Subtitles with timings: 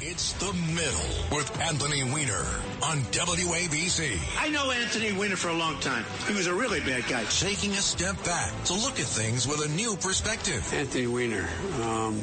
[0.00, 2.44] It's the middle with Anthony Weiner
[2.82, 4.18] on WABC.
[4.38, 6.04] I know Anthony Weiner for a long time.
[6.26, 7.24] He was a really bad guy.
[7.24, 10.68] Taking a step back to look at things with a new perspective.
[10.72, 11.48] Anthony Weiner,
[11.82, 12.20] um,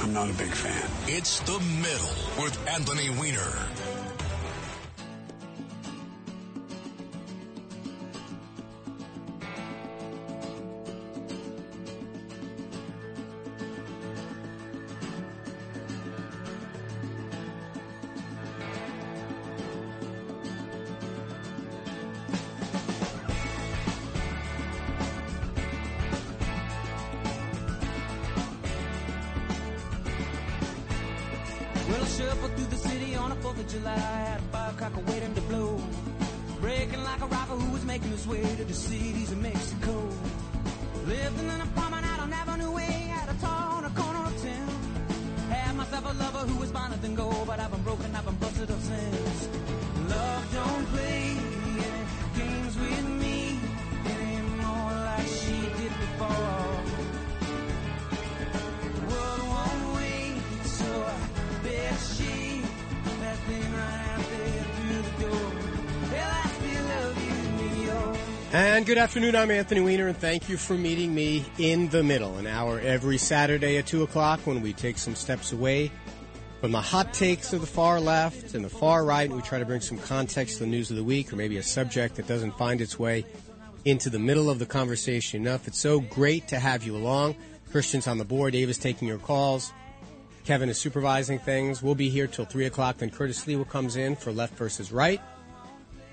[0.00, 0.90] I'm not a big fan.
[1.06, 3.52] It's the middle with Anthony Weiner.
[68.92, 69.36] Good afternoon.
[69.36, 73.16] I'm Anthony Weiner, and thank you for meeting me in the middle, an hour every
[73.16, 75.90] Saturday at 2 o'clock when we take some steps away
[76.60, 79.58] from the hot takes of the far left and the far right, and we try
[79.58, 82.26] to bring some context to the news of the week or maybe a subject that
[82.26, 83.24] doesn't find its way
[83.86, 85.66] into the middle of the conversation enough.
[85.66, 87.34] It's so great to have you along.
[87.70, 88.52] Christian's on the board.
[88.52, 89.72] Dave is taking your calls.
[90.44, 91.82] Kevin is supervising things.
[91.82, 92.98] We'll be here till 3 o'clock.
[92.98, 95.22] Then Curtis Sliwa comes in for left versus right.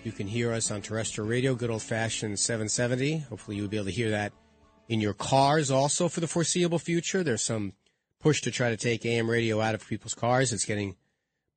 [0.03, 3.19] You can hear us on terrestrial radio, good old fashioned 770.
[3.19, 4.31] Hopefully, you'll be able to hear that
[4.87, 7.21] in your cars also for the foreseeable future.
[7.21, 7.73] There's some
[8.19, 10.53] push to try to take AM radio out of people's cars.
[10.53, 10.95] It's getting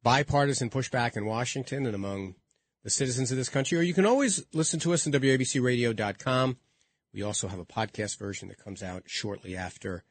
[0.02, 2.34] bipartisan pushback in Washington and among
[2.82, 3.78] the citizens of this country.
[3.78, 6.56] Or you can always listen to us on WABCRadio.com.
[7.14, 10.02] We also have a podcast version that comes out shortly after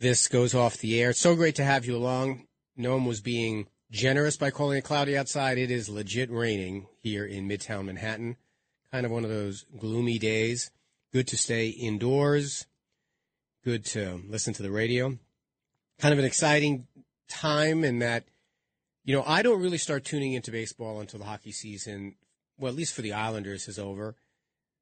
[0.00, 1.10] this goes off the air.
[1.10, 2.46] It's so great to have you along.
[2.78, 5.58] Noam was being generous by calling it cloudy outside.
[5.58, 8.36] It is legit raining here in Midtown Manhattan.
[8.92, 10.70] Kind of one of those gloomy days.
[11.12, 12.66] Good to stay indoors.
[13.64, 15.18] Good to listen to the radio.
[15.98, 16.86] Kind of an exciting
[17.28, 18.24] time in that,
[19.04, 22.14] you know, I don't really start tuning into baseball until the hockey season,
[22.58, 24.16] well, at least for the Islanders, is over.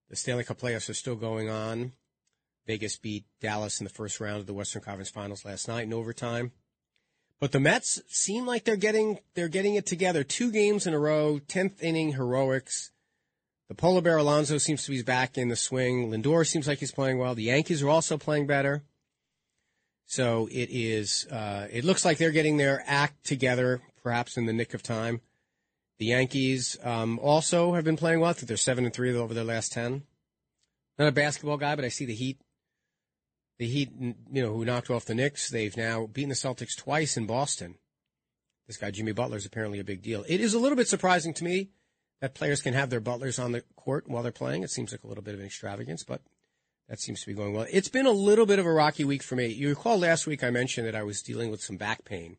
[0.08, 1.92] The Stanley Cup playoffs are still going on.
[2.66, 5.92] Vegas beat Dallas in the first round of the Western Conference Finals last night in
[5.92, 6.52] overtime.
[7.38, 10.24] But the Mets seem like they're getting they're getting it together.
[10.24, 12.90] Two games in a row, tenth inning heroics.
[13.68, 16.10] The polar bear Alonso seems to be back in the swing.
[16.10, 17.34] Lindor seems like he's playing well.
[17.34, 18.84] The Yankees are also playing better.
[20.06, 21.26] So it is.
[21.26, 25.20] Uh, it looks like they're getting their act together, perhaps in the nick of time.
[25.98, 28.30] The Yankees um, also have been playing well.
[28.30, 30.04] I think they're seven and three over their last ten.
[30.98, 32.38] Not a basketball guy, but I see the Heat
[33.58, 37.16] the Heat, you know, who knocked off the Knicks, they've now beaten the Celtics twice
[37.16, 37.76] in Boston.
[38.66, 40.24] This guy, Jimmy Butler, is apparently a big deal.
[40.28, 41.70] It is a little bit surprising to me
[42.20, 44.62] that players can have their butlers on the court while they're playing.
[44.62, 46.20] It seems like a little bit of an extravagance, but
[46.88, 47.66] that seems to be going well.
[47.70, 49.46] It's been a little bit of a rocky week for me.
[49.46, 52.38] You recall last week I mentioned that I was dealing with some back pain.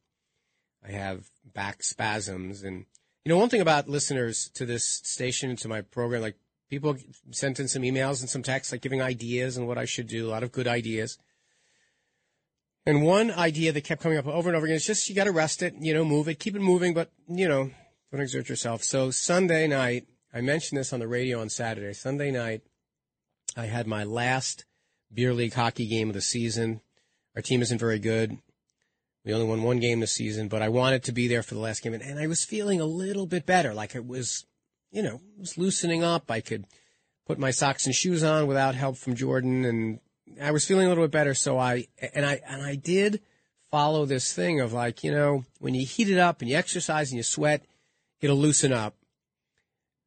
[0.86, 2.64] I have back spasms.
[2.64, 2.86] And,
[3.24, 6.38] you know, one thing about listeners to this station, to my program, like
[6.70, 6.96] people
[7.32, 10.28] sent in some emails and some texts, like giving ideas and what I should do,
[10.28, 11.18] a lot of good ideas.
[12.86, 15.26] And one idea that kept coming up over and over again is just you got
[15.26, 17.70] to rest it, you know, move it, keep it moving, but, you know,
[18.12, 18.84] don't exert yourself.
[18.84, 21.94] So Sunday night, I mentioned this on the radio on Saturday.
[21.94, 22.62] Sunday night,
[23.58, 24.66] I had my last
[25.14, 26.82] beer league hockey game of the season.
[27.36, 28.38] Our team isn't very good.
[29.26, 31.60] We only won one game this season, but I wanted to be there for the
[31.60, 34.46] last game, and, and I was feeling a little bit better, like it was,
[34.92, 36.30] you know, it was loosening up.
[36.32, 36.66] I could
[37.26, 40.00] put my socks and shoes on without help from Jordan, and
[40.42, 41.34] I was feeling a little bit better.
[41.34, 43.22] So I and I and I did
[43.70, 47.12] follow this thing of like, you know, when you heat it up and you exercise
[47.12, 47.66] and you sweat,
[48.22, 48.96] it'll loosen up.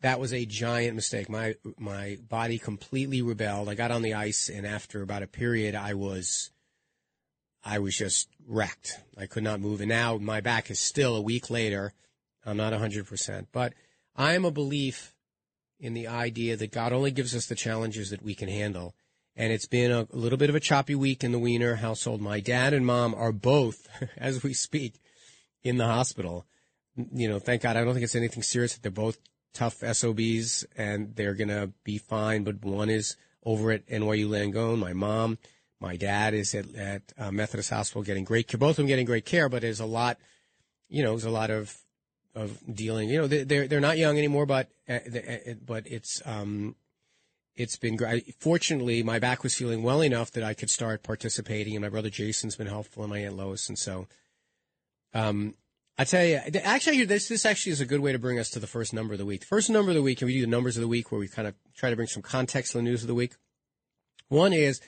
[0.01, 1.29] That was a giant mistake.
[1.29, 3.69] My my body completely rebelled.
[3.69, 6.51] I got on the ice, and after about a period, I was
[7.63, 8.99] I was just wrecked.
[9.19, 11.93] I could not move, and now my back is still a week later.
[12.47, 13.75] I'm not 100, percent but
[14.21, 15.15] I am a belief
[15.79, 18.95] in the idea that God only gives us the challenges that we can handle.
[19.35, 22.21] And it's been a, little bit of a choppy week in the Weiner household.
[22.21, 23.89] My dad and mom are both,
[24.19, 25.01] as we speak,
[25.63, 26.45] in the hospital.
[26.97, 27.79] You know, thank God.
[27.79, 28.77] I don't think it's anything serious.
[28.77, 29.17] They're both
[29.55, 32.45] tough SOBs and they're going to be fine.
[32.45, 34.79] But one is over at NYU Langone.
[34.79, 35.39] My mom,
[35.81, 38.59] my dad is at, at uh, Methodist Hospital getting great care.
[38.59, 40.19] Both of them getting great care, but there's a lot
[40.91, 41.75] you know, there's a lot of
[42.35, 43.09] of dealing.
[43.09, 46.77] You know, they- they're they're not young anymore, but uh, uh, but it's um,
[47.57, 48.35] it's been great.
[48.39, 52.11] Fortunately, my back was feeling well enough that I could start participating, and my brother
[52.11, 54.07] Jason's been helpful, and my aunt Lois, and so.
[55.13, 55.55] Um,
[55.99, 58.59] I tell you, actually, this this actually is a good way to bring us to
[58.59, 59.41] the first number of the week.
[59.41, 61.19] The first number of the week, and we do the numbers of the week, where
[61.19, 63.35] we kind of try to bring some context to the news of the week.
[64.29, 64.81] One is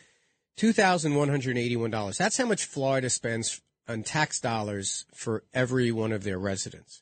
[0.57, 2.17] two thousand one hundred eighty-one dollars.
[2.17, 7.02] That's how much Florida spends on tax dollars for every one of their residents.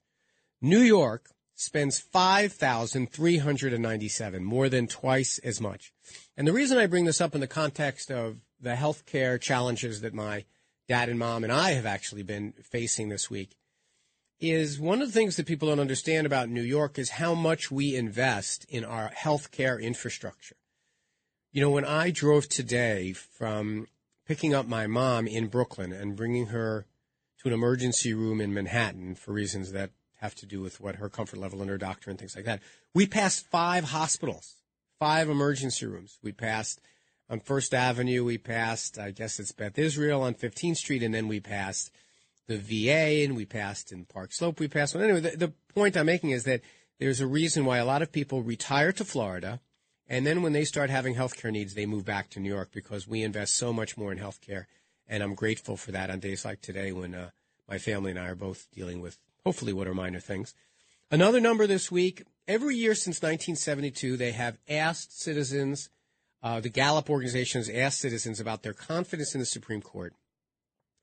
[0.61, 5.93] New York spends five thousand three hundred and ninety-seven, more than twice as much.
[6.37, 10.15] And the reason I bring this up in the context of the healthcare challenges that
[10.15, 10.45] my
[10.89, 13.57] dad and mom and I have actually been facing this week
[14.39, 17.71] is one of the things that people don't understand about New York is how much
[17.71, 20.57] we invest in our healthcare infrastructure.
[21.53, 23.87] You know, when I drove today from
[24.27, 26.87] picking up my mom in Brooklyn and bringing her
[27.41, 31.09] to an emergency room in Manhattan for reasons that have to do with what her
[31.09, 32.61] comfort level and her doctor and things like that,
[32.95, 34.57] we passed five hospitals,
[34.99, 36.19] five emergency rooms.
[36.23, 36.81] We passed
[37.31, 41.29] on First Avenue, we passed, I guess it's Beth Israel on 15th Street, and then
[41.29, 41.91] we passed
[42.49, 44.59] the VA and we passed in Park Slope.
[44.59, 44.95] We passed.
[44.95, 46.61] Well, anyway, the, the point I'm making is that
[46.99, 49.61] there's a reason why a lot of people retire to Florida,
[50.09, 53.07] and then when they start having healthcare needs, they move back to New York because
[53.07, 54.65] we invest so much more in healthcare,
[55.09, 57.31] and I'm grateful for that on days like today when uh,
[57.69, 60.55] my family and I are both dealing with hopefully what are minor things.
[61.11, 62.25] Another number this week.
[62.47, 65.89] Every year since 1972, they have asked citizens.
[66.43, 70.15] Uh, the Gallup organization has asked citizens about their confidence in the Supreme Court,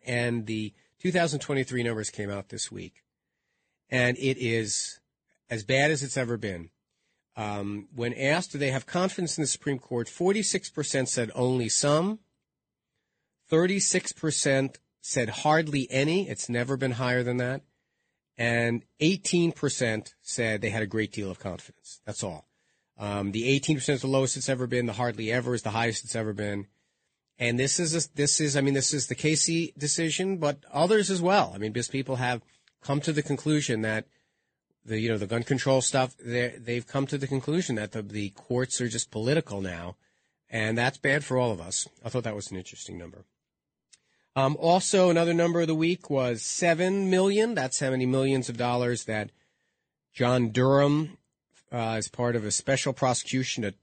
[0.06, 3.04] and the 2023 numbers came out this week,
[3.90, 5.00] and it is
[5.50, 6.70] as bad as it's ever been.
[7.36, 10.08] Um, when asked, do they have confidence in the Supreme Court?
[10.08, 12.20] 46% said only some.
[13.52, 16.28] 36% said hardly any.
[16.28, 17.62] It's never been higher than that.
[18.38, 22.02] And 18% said they had a great deal of confidence.
[22.06, 22.48] That's all.
[23.00, 24.86] Um, the 18% is the lowest it's ever been.
[24.86, 26.68] The hardly ever is the highest it's ever been.
[27.40, 31.12] And this is a, this is I mean this is the Casey decision, but others
[31.12, 31.52] as well.
[31.54, 32.42] I mean, because people have
[32.82, 34.06] come to the conclusion that
[34.86, 38.02] the you know the gun control stuff they they've come to the conclusion that the
[38.02, 39.98] the courts are just political now,
[40.50, 41.88] and that's bad for all of us.
[42.04, 43.26] I thought that was an interesting number.
[44.38, 47.56] Um, also, another number of the week was seven million.
[47.56, 49.32] That's how many millions of dollars that
[50.14, 51.18] John Durham,
[51.72, 53.74] uh, as part of a special prosecution to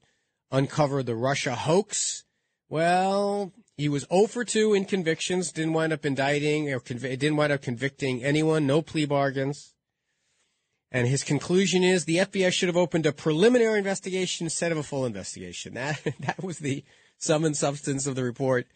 [0.53, 2.23] uncover the Russia hoax.
[2.69, 7.37] Well, he was 0 for 2 in convictions, didn't wind up indicting or conv- didn't
[7.37, 9.75] wind up convicting anyone, no plea bargains.
[10.93, 14.85] And his conclusion is the FBI should have opened a preliminary investigation instead of a
[14.85, 15.75] full investigation.
[15.75, 16.85] That that was the
[17.19, 18.69] sum and substance of the report.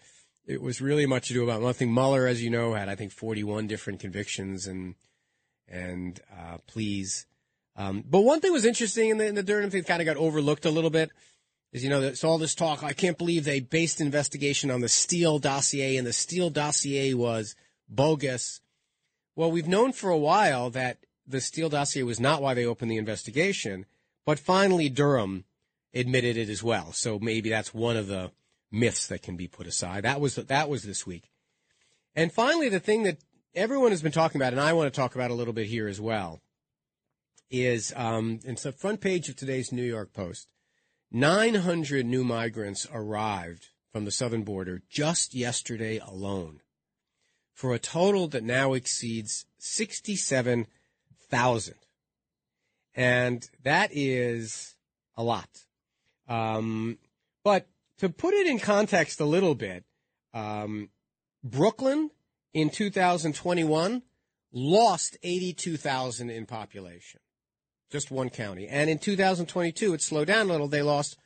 [0.48, 1.92] It was really much to do about nothing.
[1.92, 4.94] Mueller, as you know, had I think 41 different convictions and
[5.68, 7.26] and uh, pleas.
[7.76, 10.16] Um, but one thing was interesting, and the, and the Durham thing kind of got
[10.16, 11.10] overlooked a little bit
[11.70, 12.82] is you know it's all this talk.
[12.82, 17.54] I can't believe they based investigation on the Steele dossier, and the Steele dossier was
[17.86, 18.62] bogus.
[19.36, 20.96] Well, we've known for a while that
[21.26, 23.84] the Steele dossier was not why they opened the investigation,
[24.24, 25.44] but finally Durham
[25.92, 26.92] admitted it as well.
[26.92, 28.30] So maybe that's one of the
[28.70, 30.04] myths that can be put aside.
[30.04, 31.30] That was that was this week.
[32.14, 33.18] And finally, the thing that
[33.54, 35.88] everyone has been talking about, and I want to talk about a little bit here
[35.88, 36.40] as well,
[37.50, 40.48] is um, it's the front page of today's New York Post.
[41.10, 46.60] 900 new migrants arrived from the southern border just yesterday alone,
[47.54, 51.74] for a total that now exceeds 67,000.
[52.94, 54.74] And that is
[55.16, 55.48] a lot.
[56.28, 56.98] Um,
[57.42, 57.66] but
[57.98, 59.84] to put it in context a little bit,
[60.34, 60.90] um,
[61.42, 62.10] Brooklyn
[62.54, 64.02] in 2021
[64.52, 67.20] lost 82,000 in population
[67.90, 68.68] just one county.
[68.68, 70.68] And in 2022, it slowed down a little.
[70.68, 71.16] They lost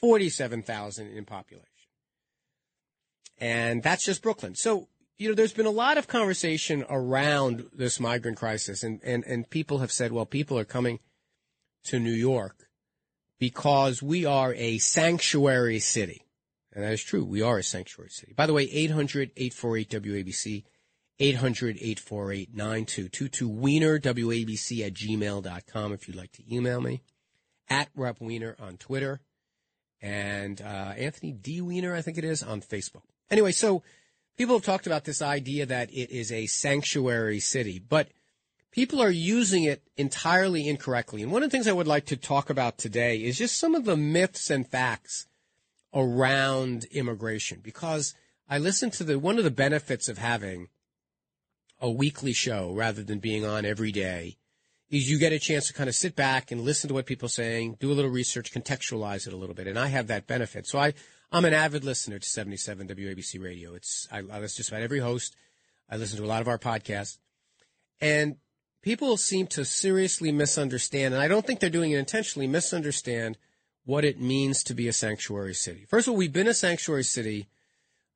[0.00, 1.68] 47,000 in population.
[3.38, 4.54] And that's just Brooklyn.
[4.54, 9.24] So, you know, there's been a lot of conversation around this migrant crisis, and, and,
[9.24, 11.00] and people have said, well, people are coming
[11.84, 12.68] to New York
[13.42, 16.22] because we are a sanctuary city.
[16.72, 17.24] And that is true.
[17.24, 18.34] We are a sanctuary city.
[18.36, 20.62] By the way, 800 848 WABC.
[21.20, 23.48] 800-848-9222.
[23.48, 27.02] Weiner, W-A-B-C at gmail.com if you'd like to email me.
[27.68, 29.20] At Rep Weiner on Twitter.
[30.00, 31.60] And uh, Anthony D.
[31.60, 33.02] Weiner, I think it is, on Facebook.
[33.28, 33.82] Anyway, so
[34.38, 38.06] people have talked about this idea that it is a sanctuary city, but
[38.72, 41.22] people are using it entirely incorrectly.
[41.22, 43.74] And one of the things I would like to talk about today is just some
[43.74, 45.26] of the myths and facts
[45.94, 48.14] around immigration because
[48.48, 50.68] I listened to the one of the benefits of having
[51.80, 54.38] a weekly show rather than being on every day
[54.88, 57.26] is you get a chance to kind of sit back and listen to what people
[57.26, 59.66] are saying, do a little research, contextualize it a little bit.
[59.66, 60.66] And I have that benefit.
[60.66, 60.92] So I,
[61.30, 63.74] I'm an avid listener to 77 WABC radio.
[63.74, 65.34] It's, I, I listen to just about every host.
[65.90, 67.18] I listen to a lot of our podcasts
[68.02, 68.36] and
[68.82, 71.14] people seem to seriously misunderstand.
[71.14, 73.38] And I don't think they're doing it intentionally, misunderstand
[73.84, 75.86] what it means to be a sanctuary city.
[75.88, 77.48] First of all, we've been a sanctuary city,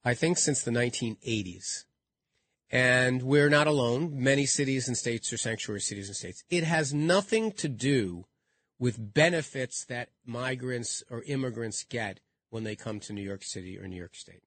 [0.04, 1.85] I think, since the 1980s.
[2.70, 4.23] And we're not alone.
[4.23, 6.42] Many cities and states are sanctuary cities and states.
[6.50, 8.26] It has nothing to do
[8.78, 12.20] with benefits that migrants or immigrants get
[12.50, 14.42] when they come to New York City or New York State.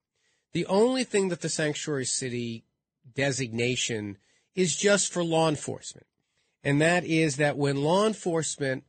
[0.51, 2.65] The only thing that the sanctuary city
[3.15, 4.17] designation
[4.55, 6.07] is just for law enforcement.
[6.63, 8.83] And that is that when law enforcement,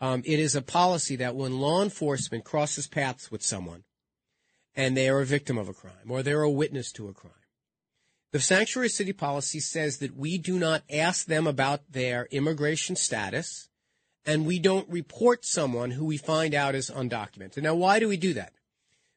[0.00, 3.84] um, it is a policy that when law enforcement crosses paths with someone
[4.74, 7.32] and they are a victim of a crime or they're a witness to a crime,
[8.32, 13.68] the sanctuary city policy says that we do not ask them about their immigration status
[14.24, 17.62] and we don't report someone who we find out is undocumented.
[17.62, 18.52] Now, why do we do that?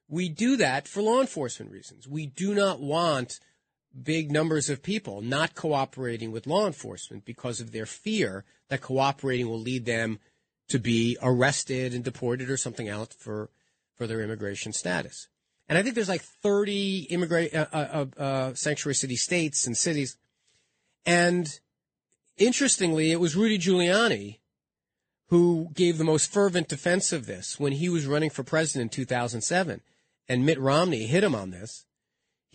[0.09, 2.07] We do that for law enforcement reasons.
[2.07, 3.39] We do not want
[4.03, 9.47] big numbers of people not cooperating with law enforcement because of their fear that cooperating
[9.47, 10.19] will lead them
[10.67, 13.49] to be arrested and deported or something else for,
[13.95, 15.27] for their immigration status.
[15.69, 19.77] And I think there's like 30 immigrant uh, uh, uh, uh, sanctuary city states and
[19.77, 20.17] cities.
[21.05, 21.59] And
[22.37, 24.39] interestingly, it was Rudy Giuliani
[25.29, 28.89] who gave the most fervent defense of this when he was running for president in
[28.89, 29.81] 2007.
[30.27, 31.85] And Mitt Romney hit him on this.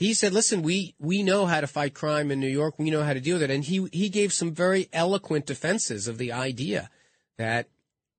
[0.01, 2.79] He said, listen, we, we know how to fight crime in New York.
[2.79, 3.51] We know how to deal with it.
[3.51, 6.89] And he, he gave some very eloquent defenses of the idea
[7.37, 7.69] that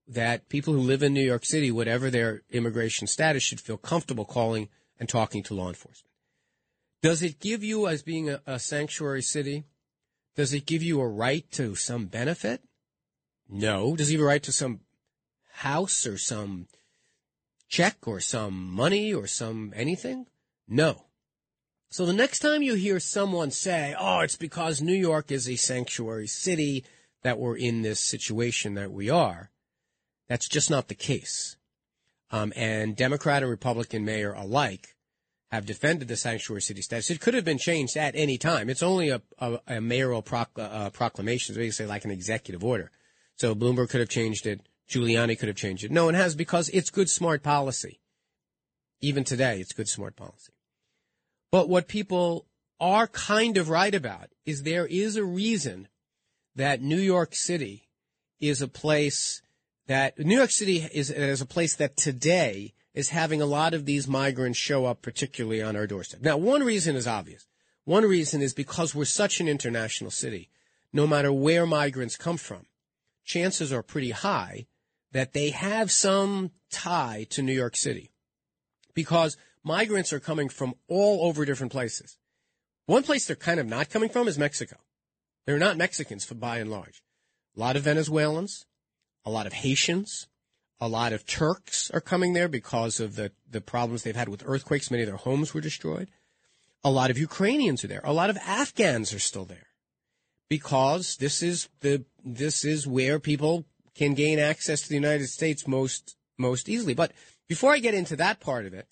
[0.07, 4.25] that people who live in New York City, whatever their immigration status, should feel comfortable
[4.25, 4.69] calling
[4.99, 6.11] and talking to law enforcement.
[7.01, 9.63] Does it give you, as being a, a sanctuary city,
[10.35, 12.61] does it give you a right to some benefit?
[13.49, 13.95] No.
[13.95, 14.81] Does it give you a right to some
[15.53, 16.67] house or some
[17.69, 20.27] check or some money or some anything?
[20.67, 21.05] No.
[21.91, 25.57] So the next time you hear someone say, oh, it's because New York is a
[25.57, 26.85] sanctuary city
[27.21, 29.51] that we're in this situation that we are,
[30.29, 31.57] that's just not the case.
[32.31, 34.95] Um, and Democrat and Republican mayor alike
[35.51, 37.09] have defended the sanctuary city status.
[37.09, 38.69] It could have been changed at any time.
[38.69, 42.89] It's only a, a, a mayoral uh, proclamation, say like an executive order.
[43.35, 44.61] So Bloomberg could have changed it.
[44.89, 45.91] Giuliani could have changed it.
[45.91, 47.99] No one has because it's good, smart policy.
[49.01, 50.50] Even today, it's good, smart policy.
[51.51, 52.47] But what people
[52.79, 55.87] are kind of right about is there is a reason
[56.55, 57.89] that New York City
[58.39, 59.41] is a place
[59.87, 63.85] that New York City is, is a place that today is having a lot of
[63.85, 66.21] these migrants show up, particularly on our doorstep.
[66.21, 67.45] Now, one reason is obvious.
[67.85, 70.49] One reason is because we're such an international city.
[70.93, 72.65] No matter where migrants come from,
[73.23, 74.67] chances are pretty high
[75.11, 78.11] that they have some tie to New York City
[78.93, 82.17] because migrants are coming from all over different places.
[82.85, 84.77] One place they're kind of not coming from is Mexico.
[85.45, 87.01] They're not Mexicans by and large.
[87.55, 88.65] A lot of Venezuelans,
[89.25, 90.27] a lot of Haitians,
[90.79, 94.43] a lot of Turks are coming there because of the, the problems they've had with
[94.45, 94.89] earthquakes.
[94.89, 96.09] Many of their homes were destroyed.
[96.83, 98.01] A lot of Ukrainians are there.
[98.03, 99.67] A lot of Afghans are still there
[100.49, 105.67] because this is the, this is where people can gain access to the United States
[105.67, 106.95] most, most easily.
[106.95, 107.11] But
[107.47, 108.87] before I get into that part of it,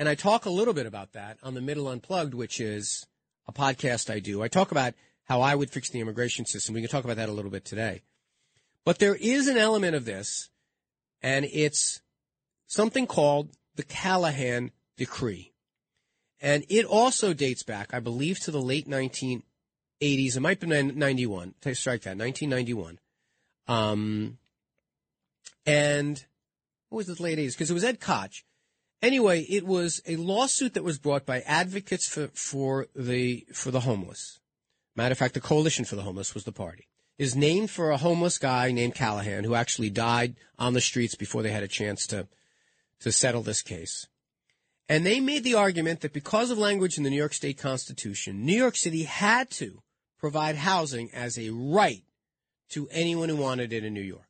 [0.00, 3.06] and I talk a little bit about that on the Middle Unplugged, which is
[3.46, 4.42] a podcast I do.
[4.42, 6.74] I talk about how I would fix the immigration system.
[6.74, 8.00] We can talk about that a little bit today.
[8.86, 10.48] But there is an element of this,
[11.20, 12.00] and it's
[12.66, 15.52] something called the Callahan Decree.
[16.40, 19.42] And it also dates back, I believe, to the late 1980s.
[20.00, 21.54] It might be 91.
[21.74, 22.98] Strike that, 1991.
[23.68, 24.38] Um,
[25.66, 26.24] and
[26.88, 27.52] what was the late 80s?
[27.52, 28.44] Because it was Ed Koch.
[29.02, 33.80] Anyway, it was a lawsuit that was brought by advocates for, for the for the
[33.80, 34.40] homeless.
[34.94, 36.86] Matter of fact, the Coalition for the Homeless was the party
[37.20, 41.42] is named for a homeless guy named Callahan who actually died on the streets before
[41.42, 42.26] they had a chance to
[42.98, 44.06] to settle this case.
[44.88, 48.46] And they made the argument that because of language in the New York State Constitution,
[48.46, 49.82] New York City had to
[50.18, 52.02] provide housing as a right
[52.70, 54.29] to anyone who wanted it in New York.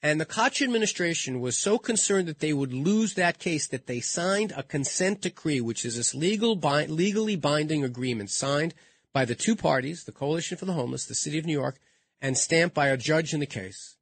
[0.00, 4.00] And the Koch administration was so concerned that they would lose that case that they
[4.00, 8.74] signed a consent decree, which is this legal, legally binding agreement signed
[9.12, 11.78] by the two parties, the Coalition for the Homeless, the City of New York,
[12.20, 13.96] and stamped by a judge in the case,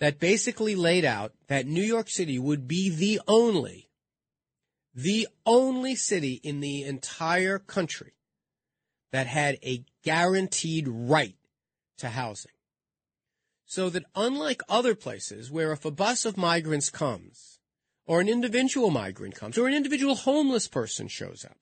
[0.00, 3.88] that basically laid out that New York City would be the only,
[4.92, 8.14] the only city in the entire country
[9.12, 11.36] that had a guaranteed right
[11.98, 12.52] to housing.
[13.70, 17.60] So that unlike other places where if a bus of migrants comes,
[18.04, 21.56] or an individual migrant comes, or an individual homeless person shows up,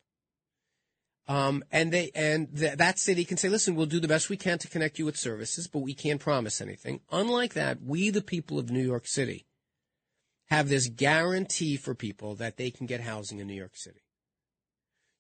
[1.31, 4.39] um, and they and th- that city can say, "Listen, we'll do the best we
[4.39, 8.23] can to connect you with services, but we can't promise anything." Unlike that, we, the
[8.23, 9.45] people of New York City,
[10.47, 14.01] have this guarantee for people that they can get housing in New York City.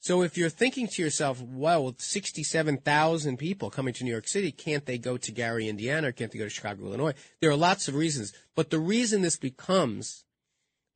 [0.00, 4.52] So if you're thinking to yourself, well, with 67,000 people coming to New York City,
[4.52, 7.14] can't they go to Gary, Indiana, or can't they go to Chicago, Illinois?
[7.40, 8.33] There are lots of reasons.
[8.55, 10.25] But the reason this becomes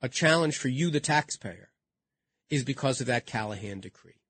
[0.00, 1.70] a challenge for you, the taxpayer,
[2.48, 4.20] is because of that Callahan decree.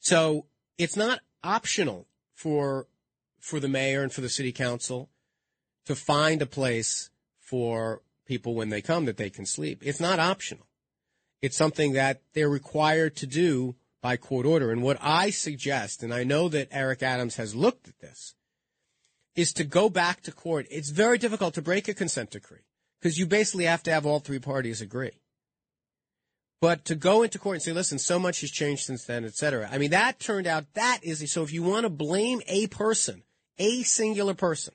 [0.00, 0.46] So
[0.78, 2.86] it's not optional for,
[3.38, 5.10] for the mayor and for the city council
[5.84, 9.82] to find a place for people when they come that they can sleep.
[9.82, 10.66] It's not optional.
[11.42, 14.70] It's something that they're required to do by court order.
[14.70, 18.34] And what I suggest, and I know that Eric Adams has looked at this,
[19.34, 20.66] is to go back to court.
[20.70, 22.66] It's very difficult to break a consent decree
[23.00, 25.12] because you basically have to have all three parties agree.
[26.60, 29.34] But to go into court and say, listen, so much has changed since then, et
[29.34, 29.68] cetera.
[29.72, 33.24] I mean, that turned out that is, so if you want to blame a person,
[33.58, 34.74] a singular person,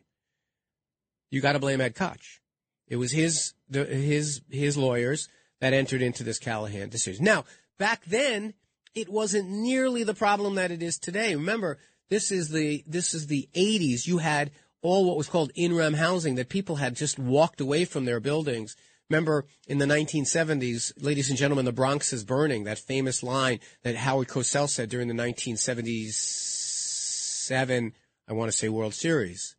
[1.32, 2.42] you got to blame Ed Koch.
[2.90, 5.30] It was his, the, his, his lawyers
[5.60, 7.26] that entered into this Callahan decision.
[7.26, 7.44] Now,
[7.78, 8.54] back then,
[8.96, 11.36] it wasn't nearly the problem that it is today.
[11.36, 11.78] Remember,
[12.10, 14.08] this is the this is the 80s.
[14.08, 18.06] You had all what was called in-rem housing that people had just walked away from
[18.06, 18.76] their buildings.
[19.10, 22.66] Remember in the 1970s, ladies and gentlemen, the Bronx is burning.
[22.66, 27.94] That famous line that Howard Cosell said during the 1977,
[28.28, 29.56] I want to say World Series.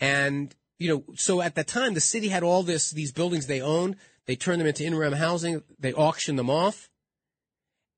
[0.00, 3.60] And you know, so at the time, the city had all this these buildings they
[3.60, 5.62] owned they turn them into in-rem housing.
[5.78, 6.88] They auction them off.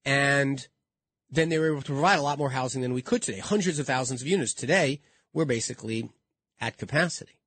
[0.04, 0.66] And
[1.30, 3.38] then they were able to provide a lot more housing than we could today.
[3.38, 4.54] Hundreds of thousands of units.
[4.54, 5.00] Today,
[5.32, 6.10] we're basically
[6.60, 7.38] at capacity.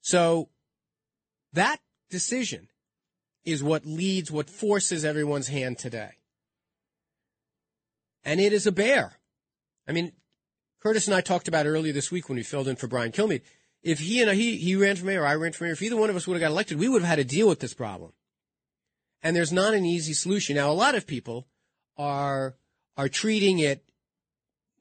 [0.00, 0.48] So
[1.52, 2.68] that decision
[3.44, 6.12] is what leads, what forces everyone's hand today.
[8.24, 9.18] And it is a bear.
[9.86, 10.12] I mean,
[10.82, 13.42] Curtis and I talked about earlier this week when we filled in for Brian Kilmeade
[13.86, 16.10] if he and he he ran for mayor, I ran for mayor, if either one
[16.10, 18.12] of us would have got elected, we would have had to deal with this problem.
[19.22, 20.56] And there's not an easy solution.
[20.56, 21.46] Now, a lot of people
[21.96, 22.56] are
[22.96, 23.84] are treating it.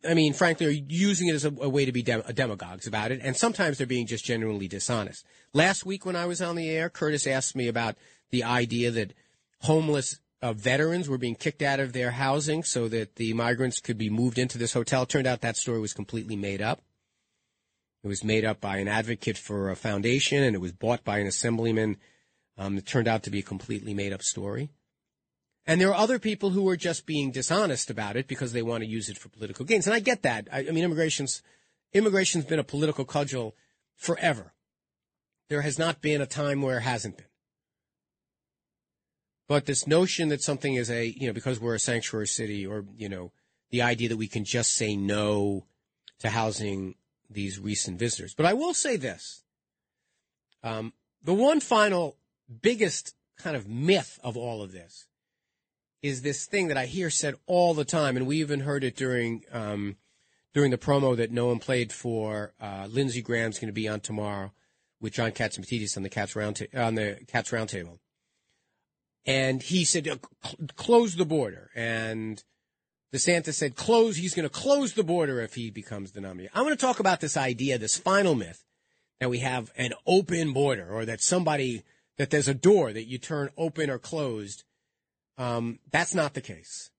[0.07, 3.11] I mean, frankly, are using it as a, a way to be dem- demagogues about
[3.11, 5.23] it, and sometimes they're being just genuinely dishonest.
[5.53, 7.95] Last week, when I was on the air, Curtis asked me about
[8.31, 9.13] the idea that
[9.61, 13.99] homeless uh, veterans were being kicked out of their housing so that the migrants could
[13.99, 15.05] be moved into this hotel.
[15.05, 16.81] Turned out that story was completely made up.
[18.05, 21.17] It was made up by an advocate for a foundation, and it was bought by
[21.17, 21.97] an assemblyman.
[22.55, 24.69] Um, it turned out to be a completely made up story.
[25.65, 28.83] And there are other people who are just being dishonest about it because they want
[28.83, 29.87] to use it for political gains.
[29.87, 30.47] And I get that.
[30.53, 31.41] I, I mean, immigration's
[31.93, 33.55] immigration's been a political cudgel
[33.95, 34.53] forever.
[35.49, 37.25] There has not been a time where it hasn't been.
[39.47, 42.85] But this notion that something is a, you know, because we're a sanctuary city or,
[42.95, 43.31] you know,
[43.71, 45.65] the idea that we can just say no
[46.19, 46.93] to housing
[47.29, 48.33] these recent visitors.
[48.33, 49.43] But I will say this.
[50.63, 52.17] Um, the one final
[52.61, 55.07] biggest kind of myth of all of this
[56.01, 58.95] is this thing that I hear said all the time, and we even heard it
[58.95, 59.97] during um,
[60.53, 64.53] during the promo that Noam played for uh, Lindsey Graham's going to be on tomorrow
[65.01, 67.99] with John Catsimatidis on the Cats round ta- on the Cats roundtable,
[69.25, 70.07] and he said
[70.75, 72.43] close the border, and
[73.15, 74.17] DeSantis said close.
[74.17, 76.49] He's going to close the border if he becomes the nominee.
[76.53, 78.63] I want to talk about this idea, this final myth
[79.19, 81.83] that we have an open border, or that somebody
[82.17, 84.63] that there's a door that you turn open or closed.
[85.37, 86.89] Um, that's not the case.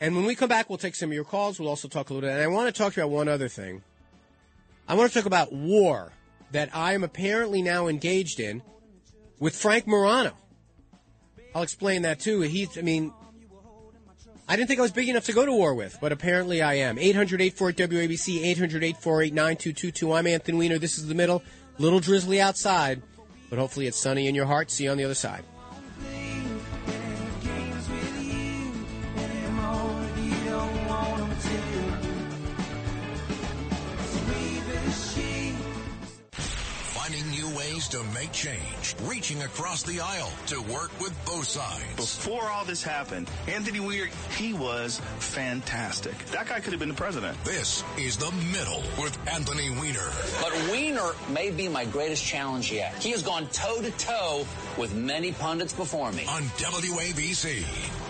[0.00, 1.58] And when we come back, we'll take some of your calls.
[1.58, 2.34] We'll also talk a little bit.
[2.34, 3.82] And I want to talk about one other thing.
[4.86, 6.12] I want to talk about war
[6.52, 8.62] that I am apparently now engaged in
[9.38, 10.32] with Frank Morano.
[11.54, 12.42] I'll explain that too.
[12.42, 13.12] He's, I mean,
[14.46, 16.74] I didn't think I was big enough to go to war with, but apparently I
[16.74, 16.98] am.
[16.98, 18.82] 800 WABC, 800
[19.32, 20.12] 9222.
[20.12, 20.78] I'm Anthony Weiner.
[20.78, 21.42] This is the middle.
[21.78, 23.00] Little drizzly outside,
[23.48, 24.70] but hopefully it's sunny in your heart.
[24.70, 25.44] See you on the other side.
[37.94, 41.94] To make change, reaching across the aisle to work with both sides.
[41.96, 46.16] Before all this happened, Anthony Weiner, he was fantastic.
[46.26, 47.36] That guy could have been the president.
[47.44, 50.10] This is The Middle with Anthony Weiner.
[50.40, 52.94] But Weiner may be my greatest challenge yet.
[53.02, 56.24] He has gone toe to toe with many pundits before me.
[56.26, 58.03] On WABC.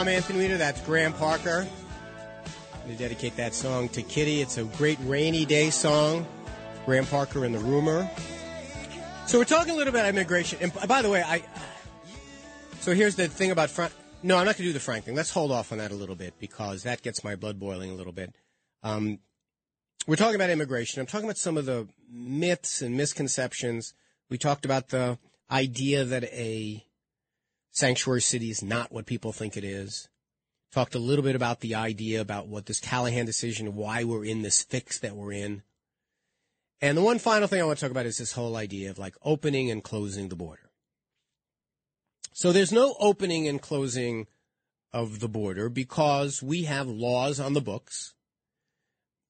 [0.00, 0.56] I'm Anthony Weiner.
[0.56, 1.68] That's Graham Parker.
[2.72, 4.40] I'm going to dedicate that song to Kitty.
[4.40, 6.26] It's a great rainy day song.
[6.86, 8.10] Graham Parker and the Rumor.
[9.26, 10.58] So we're talking a little bit about immigration.
[10.62, 11.42] And by the way, I.
[12.80, 13.92] So here's the thing about Frank.
[14.22, 15.14] No, I'm not going to do the Frank thing.
[15.14, 17.94] Let's hold off on that a little bit because that gets my blood boiling a
[17.94, 18.34] little bit.
[18.82, 19.18] Um,
[20.06, 21.00] we're talking about immigration.
[21.00, 23.92] I'm talking about some of the myths and misconceptions.
[24.30, 25.18] We talked about the
[25.50, 26.86] idea that a
[27.70, 30.08] sanctuary city is not what people think it is.
[30.72, 34.42] Talked a little bit about the idea about what this Callahan decision, why we're in
[34.42, 35.62] this fix that we're in.
[36.80, 38.98] And the one final thing I want to talk about is this whole idea of
[38.98, 40.70] like opening and closing the border.
[42.32, 44.26] So there's no opening and closing
[44.92, 48.14] of the border because we have laws on the books,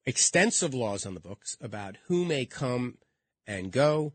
[0.07, 2.99] extensive laws on the books about who may come
[3.47, 4.13] and go,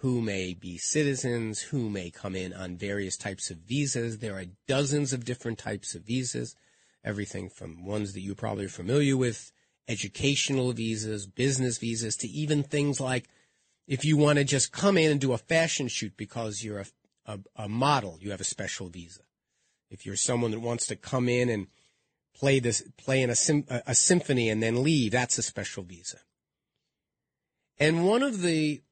[0.00, 4.18] who may be citizens, who may come in on various types of visas.
[4.18, 6.56] There are dozens of different types of visas,
[7.04, 9.52] everything from ones that you probably are familiar with,
[9.88, 13.28] educational visas, business visas, to even things like
[13.86, 16.86] if you want to just come in and do a fashion shoot because you're a,
[17.26, 19.20] a, a model, you have a special visa.
[19.90, 21.66] If you're someone that wants to come in and
[22.34, 25.82] play this, play in a, sim, a, a symphony and then leave, that's a special
[25.82, 26.20] visa.
[27.78, 28.82] And one of the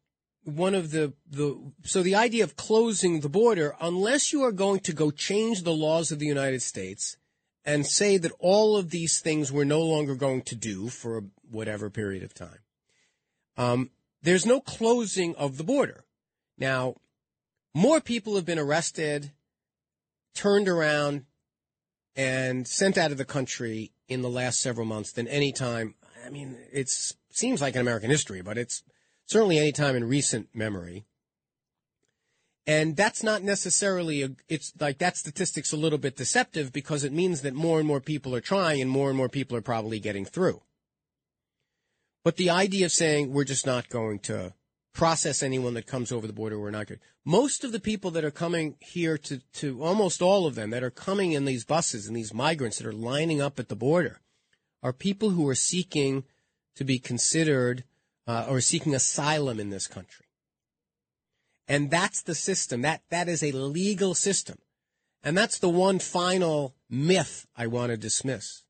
[0.49, 4.81] one of the, the so the idea of closing the border, unless you are going
[4.81, 7.17] to go change the laws of the United States
[7.65, 11.91] and say that all of these things we're no longer going to do for whatever
[11.91, 12.61] period of time,
[13.59, 13.91] um,
[14.23, 16.05] there's no closing of the border.
[16.57, 16.95] Now,
[17.75, 19.33] more people have been arrested,
[20.35, 21.27] turned around,
[22.17, 25.95] and sent out of the country in the last several months than any time.
[26.25, 26.89] I mean, it
[27.31, 28.83] seems like in American history, but it's
[29.29, 31.05] certainly any time in recent memory.
[32.67, 37.13] And that's not necessarily, a, it's like that statistic's a little bit deceptive because it
[37.13, 40.01] means that more and more people are trying and more and more people are probably
[40.01, 40.61] getting through.
[42.25, 44.53] But the idea of saying we're just not going to
[44.93, 47.01] process anyone that comes over the border, we're not good.
[47.25, 50.83] Most of the people that are coming here to, to almost all of them that
[50.83, 54.21] are coming in these buses and these migrants that are lining up at the border
[54.83, 56.25] are people who are seeking
[56.75, 57.85] to be considered
[58.29, 60.27] uh, or seeking asylum in this country.
[61.67, 62.83] And that's the system.
[62.83, 64.59] That, that is a legal system.
[65.25, 68.63] And that's the one final myth I want to dismiss.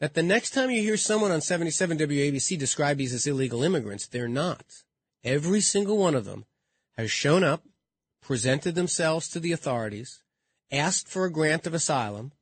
[0.00, 4.06] That the next time you hear someone on 77 WABC describe these as illegal immigrants,
[4.06, 4.64] they're not.
[5.22, 6.46] Every single one of them
[6.96, 7.64] has shown up,
[8.20, 10.22] presented themselves to the authorities,
[10.72, 12.32] asked for a grant of asylum,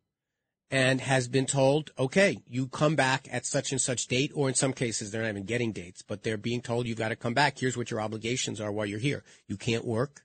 [0.71, 4.55] and has been told, okay, you come back at such and such date, or in
[4.55, 7.35] some cases, they're not even getting dates, but they're being told you've got to come
[7.35, 7.59] back.
[7.59, 9.25] Here's what your obligations are while you're here.
[9.49, 10.23] You can't work,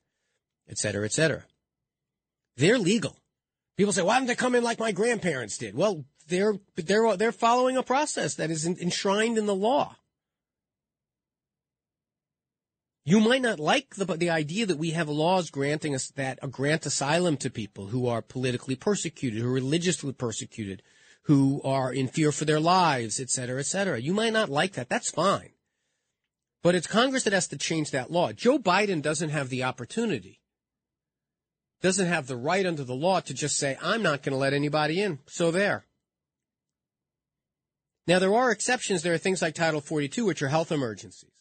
[0.69, 1.45] et cetera, et cetera.
[2.57, 3.17] They're legal.
[3.75, 5.75] People say, why don't they come in like my grandparents did?
[5.75, 9.95] Well, they're, they're, they're following a process that is enshrined in the law.
[13.07, 16.47] You might not like the, the idea that we have laws granting us that uh,
[16.47, 20.81] grant asylum to people who are politically persecuted, who are religiously persecuted,
[21.23, 24.01] who are in fear for their lives, et cetera, et cetera.
[24.01, 24.89] You might not like that.
[24.89, 25.51] That's fine.
[26.63, 28.31] But it's Congress that has to change that law.
[28.31, 30.41] Joe Biden doesn't have the opportunity,
[31.83, 34.53] doesn't have the right under the law to just say, I'm not going to let
[34.53, 35.19] anybody in.
[35.27, 35.85] So there.
[38.07, 39.03] Now, there are exceptions.
[39.03, 41.34] There are things like Title 42, which are health emergencies.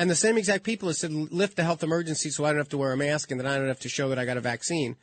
[0.00, 2.70] And the same exact people have said, lift the health emergency so I don't have
[2.70, 4.40] to wear a mask and that I don't have to show that I got a
[4.40, 4.96] vaccine.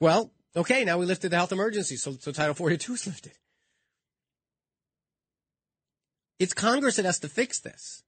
[0.00, 3.32] Well, okay, now we lifted the health emergency, so, so Title 42 is lifted.
[6.38, 8.02] It's Congress that has to fix this.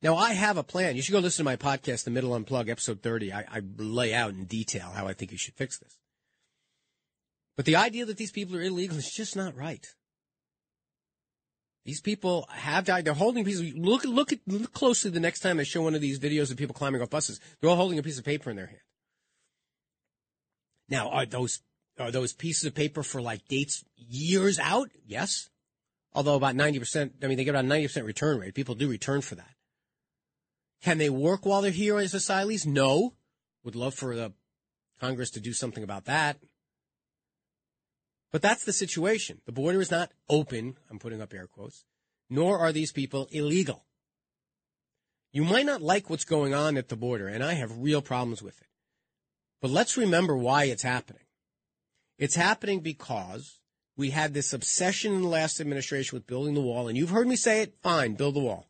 [0.00, 0.96] Now, I have a plan.
[0.96, 3.34] You should go listen to my podcast, The Middle Unplug, episode 30.
[3.34, 5.98] I, I lay out in detail how I think you should fix this.
[7.54, 9.86] But the idea that these people are illegal is just not right.
[11.86, 13.04] These people have died.
[13.04, 13.72] They're holding pieces.
[13.76, 16.56] Look, look at, look closely the next time they show one of these videos of
[16.56, 17.38] people climbing off buses.
[17.60, 18.80] They're all holding a piece of paper in their hand.
[20.88, 21.60] Now, are those,
[22.00, 24.90] are those pieces of paper for like dates years out?
[25.06, 25.48] Yes.
[26.12, 28.54] Although about 90%, I mean, they get about 90% return rate.
[28.54, 29.54] People do return for that.
[30.82, 32.66] Can they work while they're here as asylees?
[32.66, 33.12] No.
[33.62, 34.32] Would love for the
[34.98, 36.38] Congress to do something about that.
[38.32, 39.40] But that's the situation.
[39.46, 41.84] The border is not open, I'm putting up air quotes,
[42.28, 43.84] nor are these people illegal.
[45.32, 48.42] You might not like what's going on at the border, and I have real problems
[48.42, 48.68] with it.
[49.60, 51.22] But let's remember why it's happening.
[52.18, 53.60] It's happening because
[53.96, 57.26] we had this obsession in the last administration with building the wall, and you've heard
[57.26, 58.68] me say it, fine, build the wall.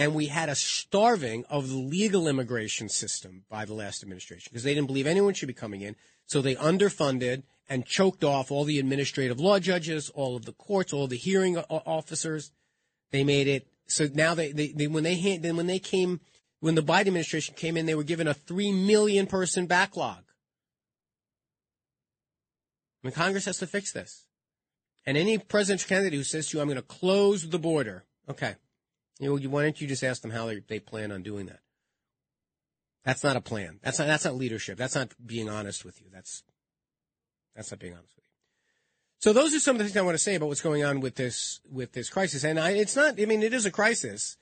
[0.00, 4.62] And we had a starving of the legal immigration system by the last administration because
[4.62, 5.94] they didn't believe anyone should be coming in.
[6.24, 10.94] So they underfunded and choked off all the administrative law judges, all of the courts,
[10.94, 12.50] all the hearing officers.
[13.10, 16.20] They made it so now they, they, they when they hand, then when they came
[16.60, 20.24] when the Biden administration came in, they were given a three million person backlog.
[23.04, 24.24] I mean, Congress has to fix this.
[25.04, 28.54] And any presidential candidate who says to you, "I'm going to close the border," okay,
[29.20, 31.60] you know, why don't you just ask them how they, they plan on doing that?
[33.04, 33.78] That's not a plan.
[33.82, 34.76] That's not that's not leadership.
[34.76, 36.08] That's not being honest with you.
[36.12, 36.42] That's
[37.54, 38.30] that's not being honest with you.
[39.18, 41.00] So those are some of the things I want to say about what's going on
[41.00, 42.44] with this with this crisis.
[42.44, 43.20] And I, it's not.
[43.20, 44.36] I mean, it is a crisis.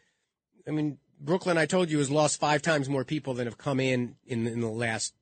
[0.67, 3.81] I mean, Brooklyn, I told you, has lost five times more people than have come
[3.81, 5.15] in in, in the last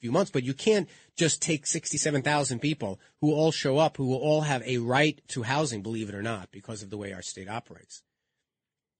[0.00, 0.30] few months.
[0.30, 4.42] But you can't just take sixty-seven thousand people who all show up, who will all
[4.42, 7.48] have a right to housing, believe it or not, because of the way our state
[7.48, 8.02] operates,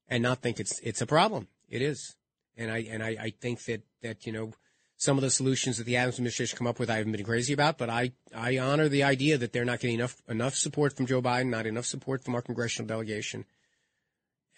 [0.08, 1.48] and not think it's it's a problem.
[1.68, 2.16] It is,
[2.56, 4.52] and I and I, I think that that you know
[4.96, 7.52] some of the solutions that the Adams administration come up with, I haven't been crazy
[7.52, 11.06] about, but I, I honor the idea that they're not getting enough enough support from
[11.06, 13.44] Joe Biden, not enough support from our congressional delegation,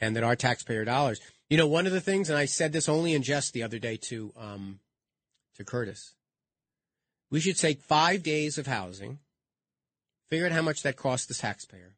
[0.00, 1.20] and that our taxpayer dollars.
[1.50, 3.78] You know, one of the things, and I said this only in jest the other
[3.78, 4.80] day to um,
[5.56, 6.14] to Curtis,
[7.30, 9.18] we should take five days of housing,
[10.28, 11.94] figure out how much that costs the taxpayer,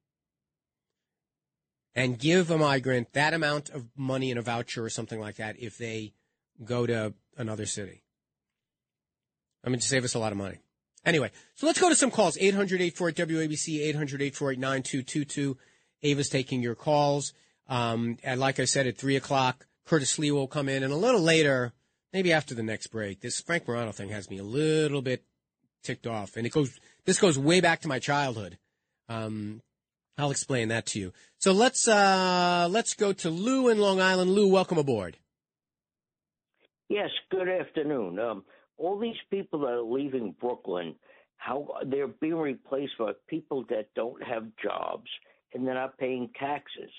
[1.94, 5.56] and give a migrant that amount of money in a voucher or something like that
[5.58, 6.12] if they
[6.64, 8.02] go to another city.
[9.64, 10.58] I mean, to save us a lot of money.
[11.04, 12.36] Anyway, so let's go to some calls.
[12.38, 15.56] 800 848 WABC, 800 848 9222.
[16.02, 17.32] Ava's taking your calls.
[17.68, 20.82] Um, and like I said, at 3 o'clock, Curtis Sliwa come in.
[20.82, 21.72] And a little later,
[22.12, 25.24] maybe after the next break, this Frank Morano thing has me a little bit
[25.82, 26.36] ticked off.
[26.36, 28.58] And it goes, this goes way back to my childhood.
[29.08, 29.62] Um,
[30.20, 31.12] I'll explain that to you.
[31.38, 34.30] So let's, uh, let's go to Lou in Long Island.
[34.30, 35.16] Lou, welcome aboard.
[36.88, 38.18] Yes, good afternoon.
[38.18, 38.44] Um,
[38.76, 40.94] all these people that are leaving Brooklyn,
[41.36, 45.08] how they're being replaced by people that don't have jobs
[45.54, 46.90] and they're not paying taxes.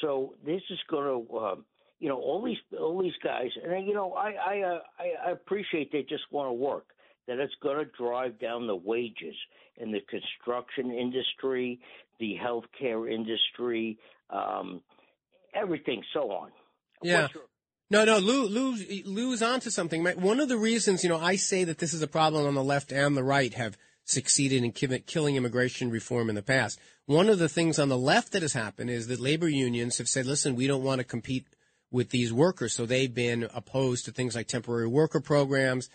[0.00, 1.54] So this is going to, uh,
[1.98, 5.30] you know, all these all these guys, and you know, I I uh, I, I
[5.32, 6.86] appreciate they just want to work.
[7.28, 9.36] That it's going to drive down the wages
[9.76, 11.78] in the construction industry,
[12.18, 13.98] the healthcare industry,
[14.30, 14.80] um,
[15.54, 16.50] everything, so on.
[17.02, 17.28] Yeah.
[17.90, 20.04] No, no, Lou, Lou, Lou's onto something.
[20.04, 22.64] One of the reasons, you know, I say that this is a problem on the
[22.64, 26.78] left and the right have succeeded in killing immigration reform in the past.
[27.06, 30.08] One of the things on the left that has happened is that labor unions have
[30.08, 31.46] said, listen, we don't want to compete
[31.90, 32.74] with these workers.
[32.74, 35.88] So they've been opposed to things like temporary worker programs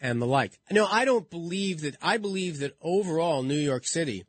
[0.00, 0.58] and the like.
[0.70, 1.96] No, I don't believe that.
[2.02, 4.24] I believe that overall New York City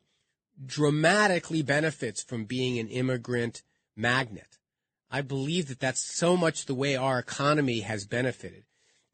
[0.64, 3.62] dramatically benefits from being an immigrant
[3.96, 4.58] magnet.
[5.10, 8.64] I believe that that's so much the way our economy has benefited.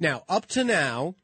[0.01, 1.15] Now, up to now,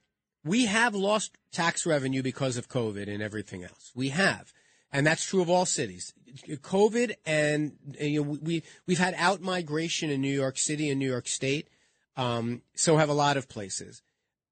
[0.45, 3.91] we have lost tax revenue because of COVID and everything else.
[3.95, 4.53] We have.
[4.93, 6.15] And that's true of all cities.
[6.49, 11.11] COVID and you know, we we've had out migration in New York City and New
[11.11, 11.69] York State.
[12.17, 14.03] Um, so have a lot of places.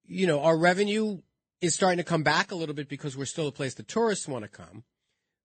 [0.09, 1.21] You know, our revenue
[1.61, 4.27] is starting to come back a little bit because we're still a place that tourists
[4.27, 4.85] want to come.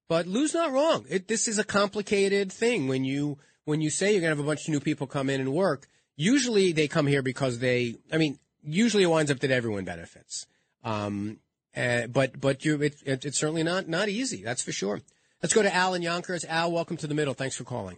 [0.08, 1.06] But Lou's not wrong.
[1.10, 4.45] It, this is a complicated thing when you when you say you're going to have
[4.45, 7.95] a bunch of new people come in and work, usually they come here because they,
[8.12, 10.45] I mean, usually it winds up that everyone benefits.
[10.84, 11.39] Um,
[11.76, 14.43] uh, but but you, it, it, it's certainly not not easy.
[14.43, 15.02] That's for sure.
[15.41, 16.45] Let's go to Al in Yonkers.
[16.45, 17.34] Al, welcome to the middle.
[17.34, 17.97] Thanks for calling.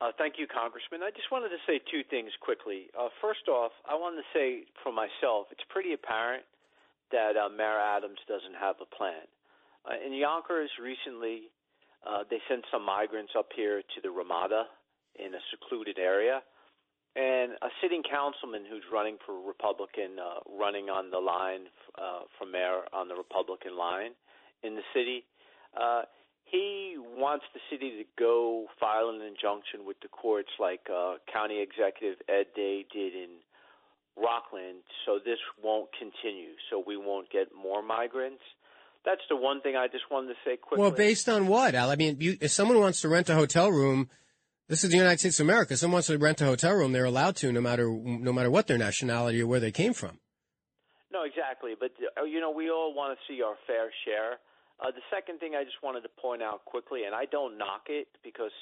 [0.00, 1.04] Uh, thank you, Congressman.
[1.04, 2.88] I just wanted to say two things quickly.
[2.96, 6.44] Uh, first off, I wanted to say for myself, it's pretty apparent
[7.12, 9.28] that uh, Mayor Adams doesn't have a plan.
[9.84, 11.52] Uh, in Yonkers recently,
[12.08, 14.64] uh, they sent some migrants up here to the Ramada
[15.20, 16.40] in a secluded area.
[17.16, 22.46] And a sitting councilman who's running for Republican, uh, running on the line uh, for
[22.46, 24.16] mayor on the Republican line
[24.62, 25.26] in the city,
[25.76, 26.08] uh,
[26.50, 31.62] he wants the city to go file an injunction with the courts like uh, County
[31.62, 33.40] Executive Ed Day did in
[34.16, 38.42] Rockland, so this won't continue, so we won't get more migrants.
[39.04, 40.82] That's the one thing I just wanted to say quickly.
[40.82, 41.90] Well, based on what, Al?
[41.90, 44.10] I mean, you, if someone wants to rent a hotel room
[44.70, 45.76] this is the United States of America.
[45.76, 48.68] Someone wants to rent a hotel room, they're allowed to, no matter no matter what
[48.68, 50.20] their nationality or where they came from.
[51.12, 51.74] No, exactly.
[51.78, 54.38] But uh, you know, we all want to see our fair share.
[54.80, 57.92] Uh, the second thing I just wanted to point out quickly, and I don't knock
[57.92, 58.52] it because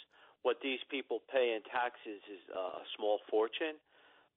[0.43, 3.79] what these people pay in taxes is uh, a small fortune.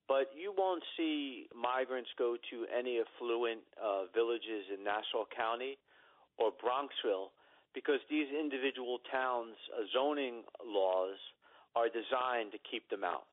[0.08, 5.78] But you won't see migrants go to any affluent uh, villages in Nassau County
[6.38, 7.34] or Bronxville
[7.74, 11.18] because these individual towns' uh, zoning laws
[11.76, 13.26] are designed to keep them out.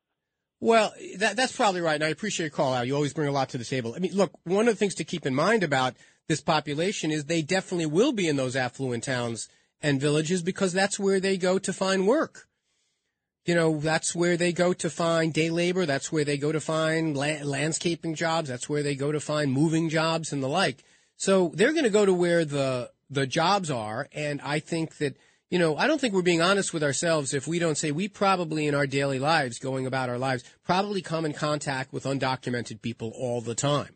[0.60, 2.84] Well, that, that's probably right, and I appreciate your call, Al.
[2.84, 3.94] You always bring a lot to the table.
[3.94, 5.94] I mean, look, one of the things to keep in mind about
[6.28, 9.48] this population is they definitely will be in those affluent towns
[9.80, 12.46] and villages because that's where they go to find work.
[13.46, 15.86] You know, that's where they go to find day labor.
[15.86, 18.50] That's where they go to find la- landscaping jobs.
[18.50, 20.84] That's where they go to find moving jobs and the like.
[21.16, 25.16] So they're going to go to where the the jobs are, and I think that
[25.50, 28.06] you know, I don't think we're being honest with ourselves if we don't say we
[28.06, 32.82] probably in our daily lives, going about our lives, probably come in contact with undocumented
[32.82, 33.94] people all the time.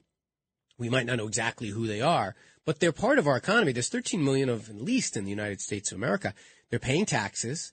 [0.79, 3.73] We might not know exactly who they are, but they're part of our economy.
[3.73, 6.35] There's 13 million of at least in the United States of America.
[6.71, 7.73] They're paying taxes.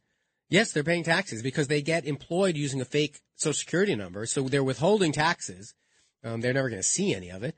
[0.50, 4.26] Yes, they're paying taxes because they get employed using a fake social security number.
[4.26, 5.74] So they're withholding taxes.
[6.24, 7.56] Um, they're never going to see any of it.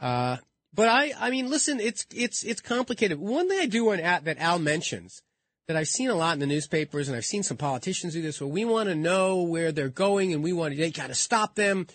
[0.00, 0.38] Uh,
[0.74, 3.18] but I, I mean, listen, it's, it's, it's complicated.
[3.18, 5.22] One thing I do want to that Al mentions
[5.68, 8.40] that I've seen a lot in the newspapers and I've seen some politicians do this
[8.40, 11.14] where we want to know where they're going and we want to, they got to
[11.14, 11.86] stop them.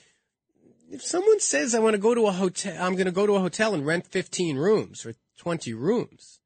[0.89, 3.35] If someone says I want to go to a hotel, I'm going to go to
[3.35, 6.39] a hotel and rent 15 rooms or 20 rooms.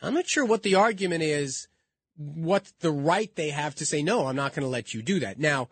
[0.00, 1.68] I'm not sure what the argument is
[2.16, 5.20] what the right they have to say, no, I'm not going to let you do
[5.20, 5.38] that.
[5.38, 5.68] Now,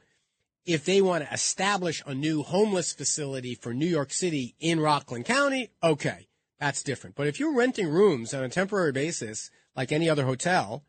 [0.65, 5.25] if they want to establish a new homeless facility for New York City in Rockland
[5.25, 7.17] County, okay, that's different.
[7.17, 10.85] But if you're renting rooms on a temporary basis, like any other hotel,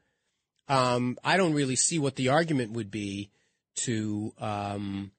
[0.68, 3.32] um, I don't really see what the argument would be
[3.76, 5.12] to, um,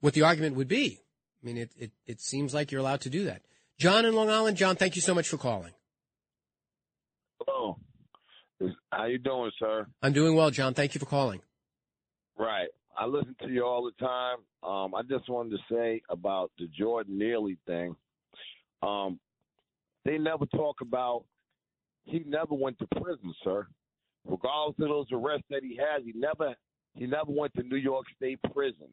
[0.00, 1.00] what the argument would be.
[1.46, 3.40] I mean, it, it, it seems like you're allowed to do that.
[3.78, 5.70] John in Long Island, John, thank you so much for calling.
[7.38, 7.78] Hello.
[8.90, 9.86] How you doing, sir?
[10.02, 10.74] I'm doing well, John.
[10.74, 11.40] Thank you for calling.
[12.36, 12.66] Right.
[12.98, 14.38] I listen to you all the time.
[14.68, 17.94] Um, I just wanted to say about the Jordan Neely thing.
[18.82, 19.20] Um,
[20.04, 21.26] they never talk about
[22.06, 23.68] he never went to prison, sir.
[24.24, 26.56] Regardless of those arrests that he has, he never
[26.96, 28.88] he never went to New York State prison.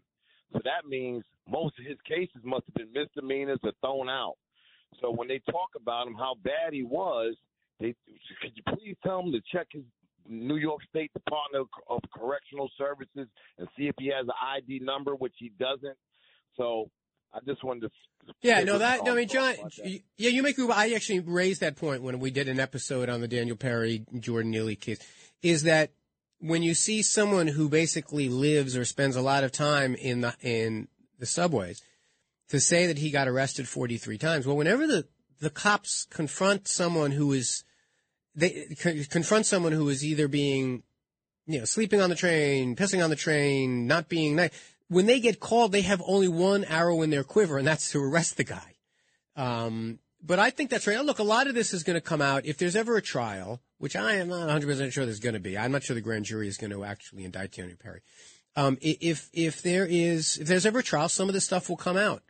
[0.53, 4.35] So that means most of his cases must have been misdemeanors or thrown out.
[5.01, 7.35] So when they talk about him, how bad he was,
[7.79, 7.95] they
[8.41, 9.83] could you please tell him to check his
[10.27, 15.15] New York State Department of Correctional Services and see if he has an ID number,
[15.15, 15.97] which he doesn't.
[16.55, 16.89] So
[17.33, 17.89] I just wanted to.
[18.41, 22.03] Yeah, no, that, no, I mean, John, yeah, you make, I actually raised that point
[22.03, 24.99] when we did an episode on the Daniel Penny, Jordan Neely case,
[25.41, 25.91] is that
[26.43, 30.35] when you see someone who basically lives or spends a lot of time in the,
[30.41, 31.81] in the subways,
[32.49, 35.07] to say that he got arrested 43 times, well, whenever the,
[35.39, 37.63] the cops confront someone who is,
[38.35, 38.75] they
[39.09, 40.83] confront someone who is either being,
[41.47, 44.51] you know, sleeping on the train, pissing on the train, not being nice,
[44.89, 48.03] when they get called, they have only one arrow in their quiver, and that's to
[48.03, 48.75] arrest the guy.
[49.37, 51.03] Um, but I think that's right.
[51.03, 53.61] Look, a lot of this is going to come out if there's ever a trial,
[53.83, 55.57] which I am not 100 percent sure there's going to be.
[55.57, 57.99] I'm not sure the grand jury is going to actually indict Daniel Penny.
[58.55, 61.75] Um, if if there is if there's ever a trial, some of this stuff will
[61.75, 62.23] come out.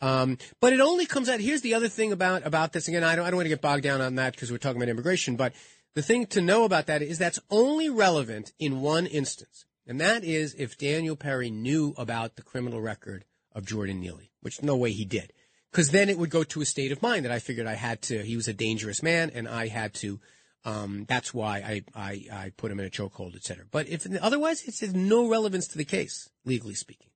[0.00, 1.38] Um, but it only comes out.
[1.38, 2.88] Here's the other thing about about this.
[2.88, 4.82] Again, I don't I don't want to get bogged down on that because we're talking
[4.82, 5.36] about immigration.
[5.36, 5.52] But
[5.94, 9.64] the thing to know about that is that's only relevant in one instance.
[9.86, 14.60] And that is if Daniel Penny knew about the criminal record of Jordan Neely, which
[14.60, 15.32] no way he did.
[15.70, 18.02] Because then it would go to a state of mind that I figured I had
[18.02, 20.18] to, he was a dangerous man and I had to,
[20.66, 23.64] um, that's why I, I, I put him in a chokehold, et cetera.
[23.70, 27.08] But if otherwise, it has no relevance to the case, legally speaking.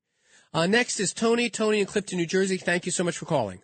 [0.55, 1.51] Uh, next is Tony.
[1.51, 2.57] Tony in Clifton, New Jersey.
[2.57, 3.61] Thank you so much for calling.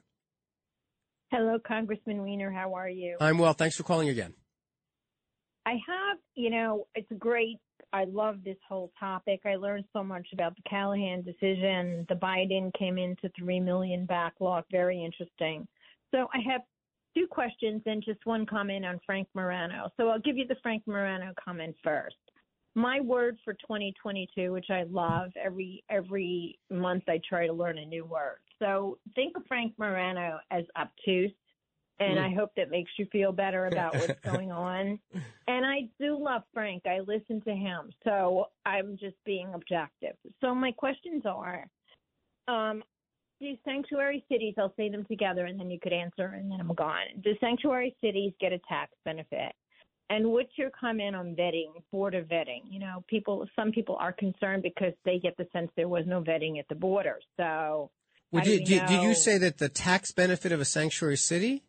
[1.31, 2.51] Hello, Congressman Weiner.
[2.51, 3.17] How are you?
[3.21, 3.55] I'm well.
[3.55, 4.35] Thanks for calling again.
[5.65, 7.59] I have, you know, it's great
[7.93, 9.41] I love this whole topic.
[9.47, 12.05] I learned so much about the Callahan decision.
[12.09, 14.65] The Biden came into three million backlog.
[14.71, 15.67] Very interesting.
[16.13, 16.61] So I have
[17.17, 19.91] two questions and just one comment on Frank Morano.
[19.97, 22.17] So I'll give you the Frank Morano comment first.
[22.75, 27.87] My word for 2022, which I love, every every month I try to learn a
[27.87, 28.39] new word.
[28.59, 31.33] So think of Frank Morano as obtuse
[31.99, 32.37] and I mm.
[32.37, 34.99] hope that makes you feel better about what's going on.
[35.49, 36.83] And I do love Frank.
[36.87, 37.91] I listen to him.
[38.05, 40.17] So I'm just being objective.
[40.41, 41.67] So my questions are
[42.49, 42.83] um,
[43.41, 46.73] do sanctuary cities, I'll say them together and then you could answer and then I'm
[46.75, 47.07] gone.
[47.23, 49.53] Do sanctuary cities get a tax benefit?
[50.09, 52.63] And what's your comment on vetting, border vetting?
[52.71, 56.21] You know, people, some people are concerned because they get the sense there was no
[56.21, 57.19] vetting at the border.
[57.37, 57.91] So,
[58.31, 61.65] well, did, did, did you say that the tax benefit of a sanctuary city?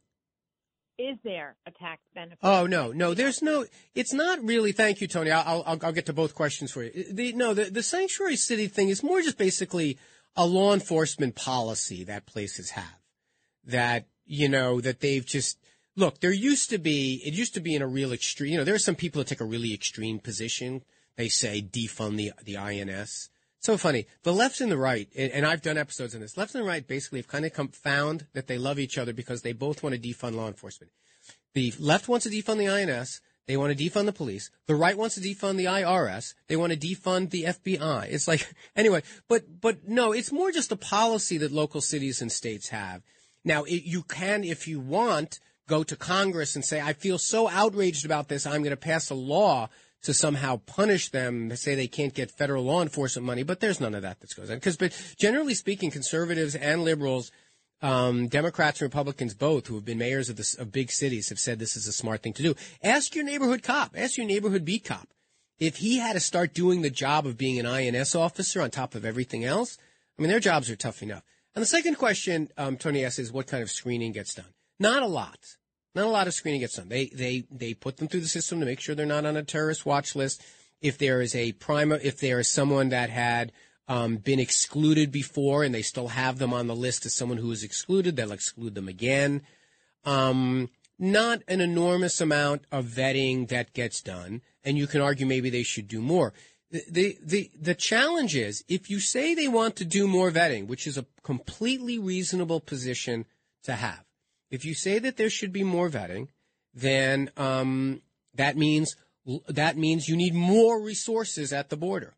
[0.98, 2.40] is there a tax benefit?
[2.42, 3.66] Oh no, no, there's no.
[3.94, 4.72] It's not really.
[4.72, 5.32] Thank you, Tony.
[5.32, 7.06] I'll I'll, I'll get to both questions for you.
[7.12, 9.98] The, no, the the sanctuary city thing is more just basically
[10.38, 13.02] a law enforcement policy that places have.
[13.66, 15.58] That you know that they've just
[15.98, 16.22] look.
[16.22, 17.22] There used to be.
[17.26, 18.52] It used to be in a real extreme.
[18.52, 20.84] You know, there are some people that take a really extreme position.
[21.18, 23.30] They say defund the the INS.
[23.60, 24.06] So funny.
[24.24, 26.38] The left and the right, and and I've done episodes on this.
[26.38, 29.42] Left and right basically have kind of come, found that they love each other because
[29.42, 30.94] they both want to defund law enforcement.
[31.54, 33.20] The left wants to defund the INS.
[33.48, 34.52] They want to defund the police.
[34.66, 36.34] The right wants to defund the IRS.
[36.48, 38.08] They want to defund the FBI.
[38.10, 42.32] It's like, anyway, but, but no, it's more just a policy that local cities and
[42.32, 43.02] states have.
[43.46, 47.48] Now, it, you can, if you want, go to Congress and say, I feel so
[47.48, 49.70] outraged about this, I'm going to pass a law
[50.04, 53.96] to somehow punish them, say they can't get federal law enforcement money, but there's none
[53.96, 54.58] of that that goes on.
[54.58, 57.32] Because, but generally speaking, conservatives and liberals,
[57.82, 61.40] um, Democrats and Republicans both, who have been mayors of, the, of big cities, have
[61.40, 62.56] said this is a smart thing to do.
[62.84, 65.10] Ask your neighborhood cop, ask your neighborhood beat cop.
[65.60, 68.96] If he had to start doing the job of being an INS officer on top
[68.96, 69.78] of everything else,
[70.18, 71.24] I mean, their jobs are tough enough.
[71.56, 74.54] And the second question, um, Tony asks, is what kind of screening gets done?
[74.80, 75.40] Not a lot.
[75.96, 76.90] Not a lot of screening gets done.
[76.90, 79.44] They they they put them through the system to make sure they're not on a
[79.44, 80.44] terrorist watch list.
[80.80, 83.52] If there is a prima, if there is someone that had
[83.88, 87.52] um, been excluded before and they still have them on the list as someone who
[87.52, 89.42] is excluded, they'll exclude them again.
[90.04, 90.70] Um,
[91.00, 95.64] not an enormous amount of vetting that gets done, and you can argue maybe they
[95.64, 96.34] should do more.
[96.72, 100.68] The, the, the, the challenge is if you say they want to do more vetting,
[100.68, 103.26] which is a completely reasonable position
[103.64, 104.04] to have,
[104.50, 106.30] if you say that there should be more vetting,
[106.74, 108.02] then um,
[108.36, 108.96] that means
[109.50, 112.14] that means you need more resources at the border.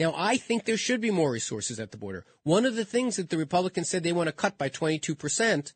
[0.00, 2.24] Now, I think there should be more resources at the border.
[2.42, 5.74] One of the things that the Republicans said they want to cut by 22 percent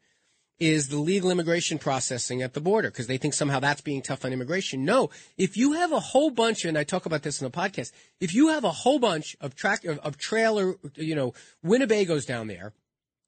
[0.58, 4.24] is the legal immigration processing at the border because they think somehow that's being tough
[4.24, 4.82] on immigration.
[4.82, 7.92] No, if you have a whole bunch, and I talk about this in the podcast,
[8.18, 12.46] if you have a whole bunch of track of, of trailer, you know, Winnebagos down
[12.46, 12.72] there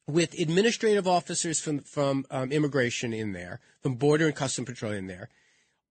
[0.07, 5.09] with administrative officers from from um, immigration in there, from border and custom patrol in
[5.09, 5.28] there,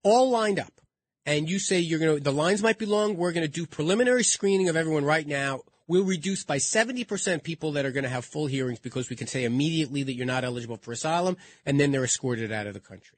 [0.02, 0.82] all lined up,
[1.26, 3.18] and you say you're going to the lines might be long.
[3.18, 7.72] We're going to do preliminary screening of everyone right now we'll reduce by 70% people
[7.74, 10.44] that are going to have full hearings because we can say immediately that you're not
[10.44, 13.18] eligible for asylum and then they're escorted out of the country.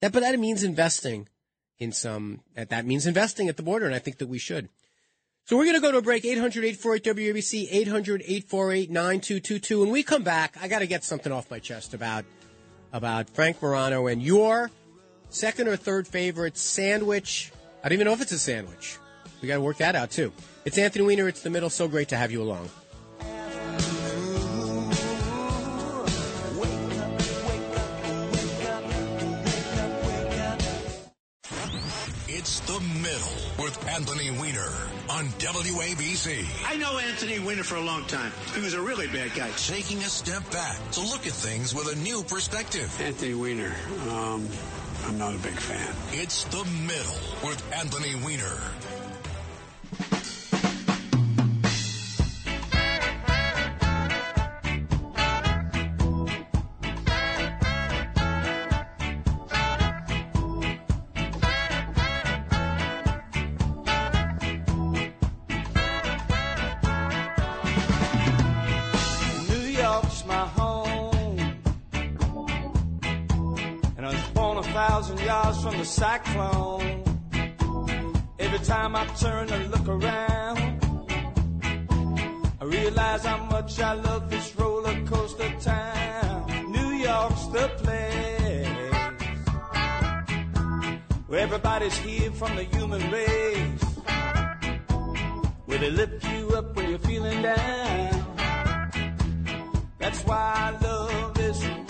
[0.00, 1.28] That, but that means investing
[1.78, 4.68] in some, that, that means investing at the border and I think that we should.
[5.46, 7.70] So we're going to go to a break, 800-848-WABC,
[8.48, 9.80] 800-848-9222.
[9.80, 12.26] When we come back, I got to get something off my chest about,
[12.92, 14.70] about Frank Morano and your
[15.30, 17.52] second or third favorite sandwich.
[17.82, 18.98] I don't even know if it's a sandwich.
[19.40, 20.32] We got to work that out too.
[20.64, 21.28] It's Anthony Weiner.
[21.28, 21.70] It's the middle.
[21.70, 22.68] So great to have you along.
[32.32, 34.72] It's the middle with Anthony Weiner
[35.10, 36.46] on WABC.
[36.66, 38.32] I know Anthony Weiner for a long time.
[38.54, 39.50] He was a really bad guy.
[39.56, 42.90] Taking a step back to look at things with a new perspective.
[43.00, 43.74] Anthony Weiner,
[44.08, 44.48] um,
[45.06, 45.94] I'm not a big fan.
[46.12, 48.60] It's the middle with Anthony Weiner.
[75.00, 77.02] Thousand yards from the cyclone.
[78.38, 80.58] Every time I turn and look around,
[82.60, 86.70] I realize how much I love this roller coaster town.
[86.70, 88.68] New York's the place
[91.28, 93.84] where everybody's here from the human race.
[95.64, 98.26] Where they lift you up when you're feeling down.
[99.98, 101.89] That's why I love this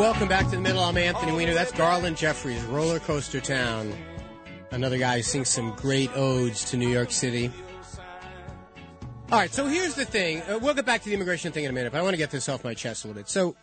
[0.00, 0.82] welcome back to the middle.
[0.82, 1.52] I'm Anthony Weiner.
[1.52, 3.92] That's Garland Jeffreys, Roller Coaster Town.
[4.70, 7.52] Another guy who sings some great odes to New York City.
[9.30, 10.40] All right, so here's the thing.
[10.48, 12.16] Uh, we'll get back to the immigration thing in a minute, but I want to
[12.16, 13.28] get this off my chest a little bit.
[13.28, 13.56] So,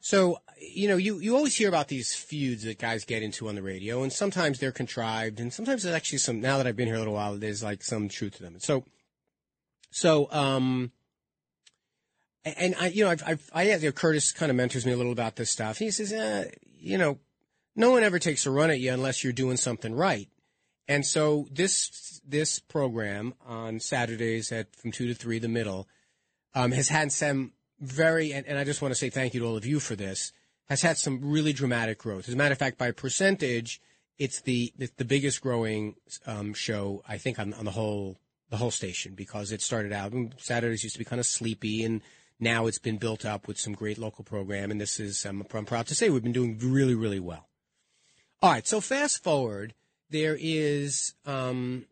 [0.00, 3.56] so you know, you, you always hear about these feuds that guys get into on
[3.56, 6.40] the radio, and sometimes they're contrived, and sometimes there's actually some.
[6.40, 8.58] Now that I've been here a little while, there's like some truth to them.
[8.58, 8.84] So,
[9.90, 10.92] so um,
[12.56, 14.96] and I, you know, I've, I've I you know, Curtis kind of mentors me a
[14.96, 15.78] little about this stuff.
[15.78, 17.18] He says, eh, you know,
[17.74, 20.28] no one ever takes a run at you unless you're doing something right.
[20.88, 25.88] And so this this program on Saturdays at from two to three, the middle,
[26.54, 29.46] um, has had some very, and, and I just want to say thank you to
[29.46, 30.32] all of you for this.
[30.68, 32.28] Has had some really dramatic growth.
[32.28, 33.80] As a matter of fact, by percentage,
[34.18, 38.18] it's the it's the biggest growing um, show I think on, on the whole
[38.50, 42.00] the whole station because it started out Saturdays used to be kind of sleepy and
[42.38, 45.64] now it's been built up with some great local program and this is um, I'm
[45.64, 47.48] proud to say we've been doing really really well.
[48.42, 49.74] All right, so fast forward
[50.10, 51.86] there is um,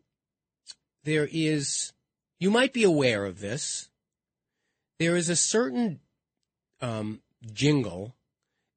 [1.03, 1.93] there is
[2.39, 3.89] you might be aware of this.
[4.99, 5.99] There is a certain
[6.81, 7.21] um,
[7.51, 8.15] jingle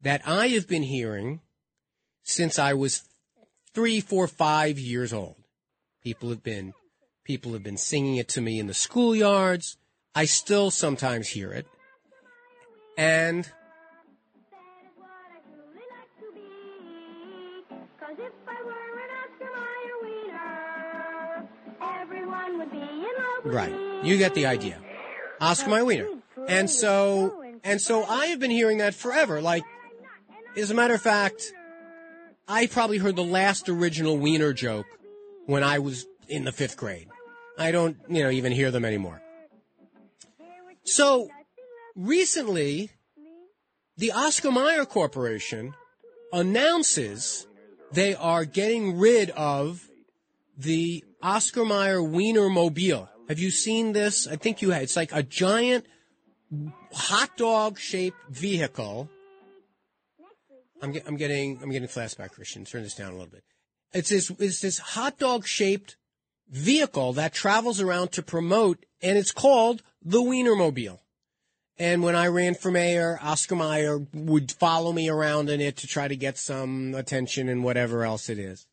[0.01, 1.41] that I have been hearing
[2.23, 3.03] since I was
[3.73, 5.37] three, four, five years old.
[6.03, 6.73] People have been
[7.25, 9.77] people have been singing it to me in the schoolyards.
[10.19, 11.65] I still sometimes hear it.
[12.97, 13.49] And
[23.45, 23.73] Right.
[24.03, 24.81] You get the idea.
[25.41, 26.09] Oscar Mayer Wiener.
[26.49, 29.41] And so, and so I have been hearing that forever.
[29.41, 29.63] Like,
[30.57, 31.53] as a matter of fact,
[32.49, 34.87] I probably heard the last original Wiener joke
[35.47, 37.07] when I was in the fifth grade.
[37.57, 39.23] I don't, you know, even hear them anymore.
[40.89, 41.29] So,
[41.95, 42.91] recently,
[43.99, 45.75] the Oscar Mayer Corporation
[46.33, 47.47] announces
[47.93, 49.87] they are getting rid of
[50.57, 53.09] the Oscar Mayer Wiener Mobile.
[53.29, 54.27] Have you seen this?
[54.27, 54.83] I think you had.
[54.83, 55.85] It's like a giant
[56.95, 59.11] hot dog shaped vehicle.
[60.81, 62.65] I'm, get, I'm getting I'm getting flashback, Christian.
[62.65, 63.45] Turn this down a little bit.
[63.93, 65.97] It's this it's this hot dog shaped
[66.51, 71.01] vehicle that travels around to promote, and it's called the Wienermobile.
[71.79, 75.87] And when I ran for mayor, Oscar Mayer would follow me around in it to
[75.87, 78.67] try to get some attention and whatever else it is.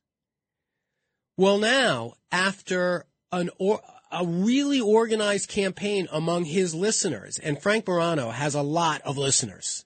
[1.37, 8.29] Well, now after an or, a really organized campaign among his listeners, and Frank Morano
[8.29, 9.85] has a lot of listeners.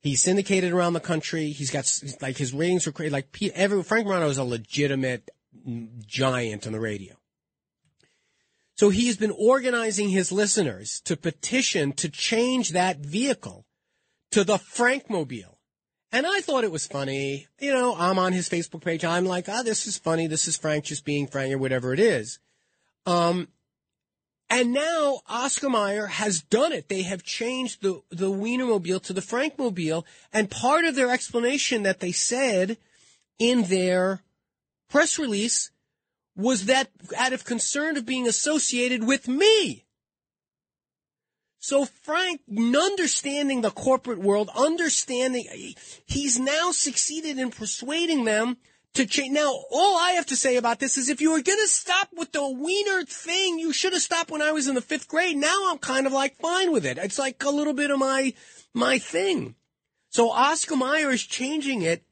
[0.00, 1.50] He's syndicated around the country.
[1.50, 1.90] He's got
[2.20, 3.10] like his ratings are crazy.
[3.10, 5.30] Like every Frank Morano is a legitimate
[6.06, 7.14] giant on the radio.
[8.76, 13.66] So he's been organizing his listeners to petition to change that vehicle
[14.32, 15.56] to the Frankmobile.
[16.10, 17.48] And I thought it was funny.
[17.60, 19.04] You know, I'm on his Facebook page.
[19.04, 20.26] I'm like, ah, oh, this is funny.
[20.26, 22.38] This is Frank just being Frank or whatever it is.
[23.06, 23.48] Um,
[24.50, 26.88] and now Oscar Mayer has done it.
[26.88, 30.04] They have changed the, the Wienermobile to the Frankmobile.
[30.32, 32.76] And part of their explanation that they said
[33.38, 34.22] in their
[34.88, 35.70] press release
[36.36, 39.84] was that out of concern of being associated with me.
[41.58, 45.46] So Frank, understanding the corporate world, understanding,
[46.04, 48.58] he's now succeeded in persuading them
[48.94, 49.32] to change.
[49.32, 52.08] Now, all I have to say about this is if you were going to stop
[52.12, 55.36] with the wiener thing, you should have stopped when I was in the fifth grade.
[55.36, 56.98] Now I'm kind of like fine with it.
[56.98, 58.34] It's like a little bit of my,
[58.74, 59.54] my thing.
[60.10, 62.04] So Oscar Mayer is changing it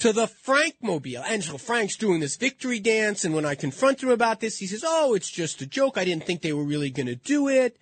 [0.00, 1.24] to the Frankmobile.
[1.26, 3.24] And so Frank's doing this victory dance.
[3.24, 5.96] And when I confront him about this, he says, Oh, it's just a joke.
[5.96, 7.76] I didn't think they were really going to do it.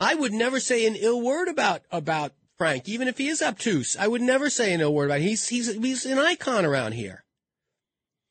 [0.00, 3.96] I would never say an ill word about, about Frank, even if he is obtuse.
[3.96, 5.28] I would never say an ill word about him.
[5.28, 7.24] He's, he's, he's an icon around here.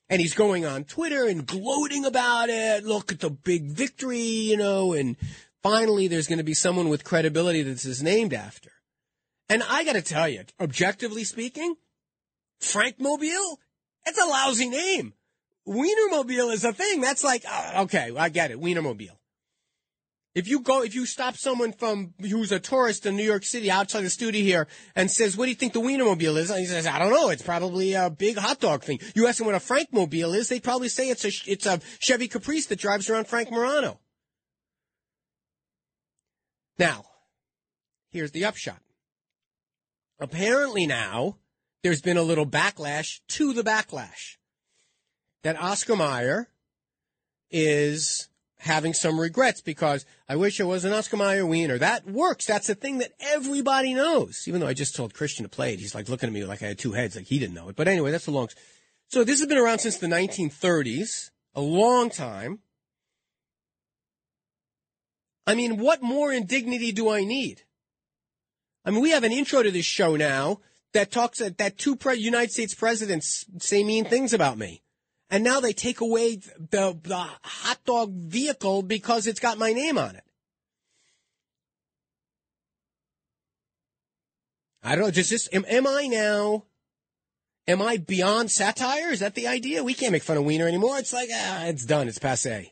[0.10, 2.86] And he's going on Twitter and gloating about it.
[2.86, 5.18] Look at the big victory, you know, and
[5.62, 8.72] finally there's going to be someone with credibility that's is named after.
[9.50, 11.76] And I got to tell you, objectively speaking,
[12.60, 13.60] Frank Mobile,
[14.06, 15.14] it's a lousy name.
[15.68, 17.02] Wienermobile is a thing.
[17.02, 18.60] That's like, uh, okay, I get it.
[18.60, 19.18] Wienermobile.
[20.38, 23.72] If you go, if you stop someone from who's a tourist in New York City
[23.72, 26.68] outside the studio here and says, "What do you think the Wienermobile is?" And he
[26.68, 27.30] says, "I don't know.
[27.30, 30.60] It's probably a big hot dog thing." You ask them what a Frankmobile is, they
[30.60, 34.00] probably say it's a it's a Chevy Caprice that drives around Frank Morano.
[36.78, 37.06] Now,
[38.12, 38.80] here's the upshot.
[40.20, 41.38] Apparently now,
[41.84, 44.38] there's been a little backlash to the backlash.
[45.44, 46.50] That Oscar Mayer
[47.52, 51.78] is having some regrets because I wish it was an Oscar Mayer wiener.
[51.78, 52.46] That works.
[52.46, 54.44] That's a thing that everybody knows.
[54.48, 56.64] Even though I just told Christian to play it, he's like looking at me like
[56.64, 57.76] I had two heads, like he didn't know it.
[57.76, 58.50] But anyway, that's the long.
[59.10, 62.60] So this has been around since the 1930s, a long time.
[65.46, 67.64] I mean, what more indignity do I need?
[68.88, 70.62] I mean, we have an intro to this show now
[70.94, 74.82] that talks that, that two pre- United States presidents say mean things about me.
[75.30, 79.98] And now they take away the, the hot dog vehicle because it's got my name
[79.98, 80.24] on it.
[84.82, 85.12] I don't know.
[85.12, 86.64] Does this, am, am I now,
[87.68, 89.12] am I beyond satire?
[89.12, 89.84] Is that the idea?
[89.84, 90.98] We can't make fun of Wiener anymore.
[90.98, 92.08] It's like, ah, it's done.
[92.08, 92.72] It's passe.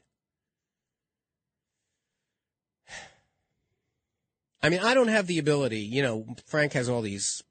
[4.66, 5.82] I mean, I don't have the ability.
[5.82, 7.44] You know, Frank has all these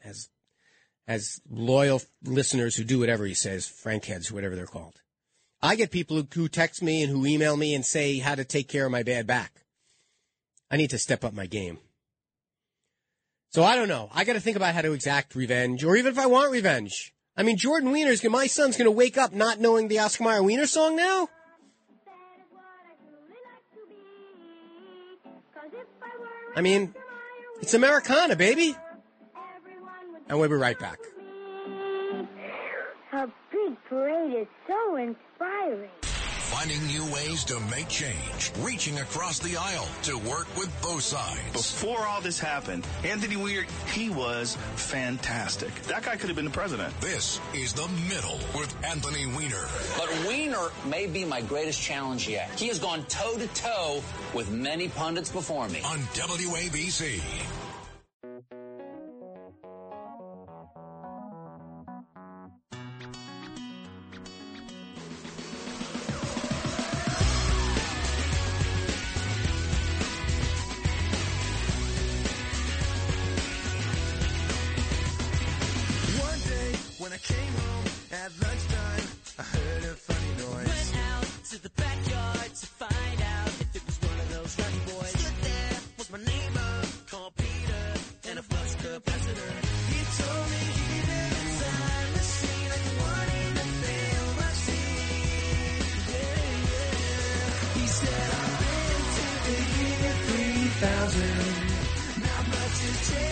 [0.00, 0.30] has
[1.06, 5.02] has loyal listeners who do whatever he says, Frank heads, whatever they're called.
[5.60, 8.44] I get people who, who text me and who email me and say how to
[8.44, 9.64] take care of my bad back.
[10.70, 11.78] I need to step up my game.
[13.50, 14.08] So I don't know.
[14.10, 17.12] I got to think about how to exact revenge, or even if I want revenge,
[17.36, 20.42] I mean, Jordan Wiener's my son's going to wake up not knowing the Oscar Mayer
[20.42, 21.28] Wiener song now?
[26.54, 26.94] I mean,
[27.60, 28.76] it's Americana, baby.
[30.28, 30.98] And we'll be right back.
[33.12, 35.90] A big parade is so inspiring.
[36.52, 41.40] Finding new ways to make change, reaching across the aisle to work with both sides.
[41.52, 45.74] Before all this happened, Anthony Weiner, he was fantastic.
[45.84, 46.92] That guy could have been the president.
[47.00, 49.66] This is The Middle with Anthony Weiner.
[49.96, 52.50] But Weiner may be my greatest challenge yet.
[52.60, 54.02] He has gone toe to toe
[54.34, 55.80] with many pundits before me.
[55.86, 57.22] On WABC.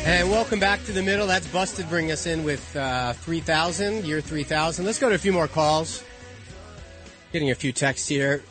[0.05, 1.27] And welcome back to the middle.
[1.27, 4.85] That's Busted bringing us in with uh, 3000, year 3000.
[4.85, 6.03] Let's go to a few more calls.
[7.33, 8.43] Getting a few texts here.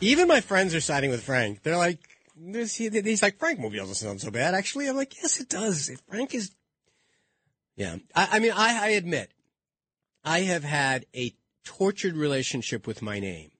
[0.00, 1.62] Even my friends are siding with Frank.
[1.62, 1.98] They're like,
[2.36, 4.54] this, he, he's like, Frank Mobile doesn't sound so bad.
[4.54, 5.88] Actually, I'm like, yes, it does.
[5.88, 6.52] If Frank is,
[7.74, 7.96] yeah.
[8.14, 9.30] I, I mean, I, I admit,
[10.24, 11.34] I have had a
[11.64, 13.50] tortured relationship with my name.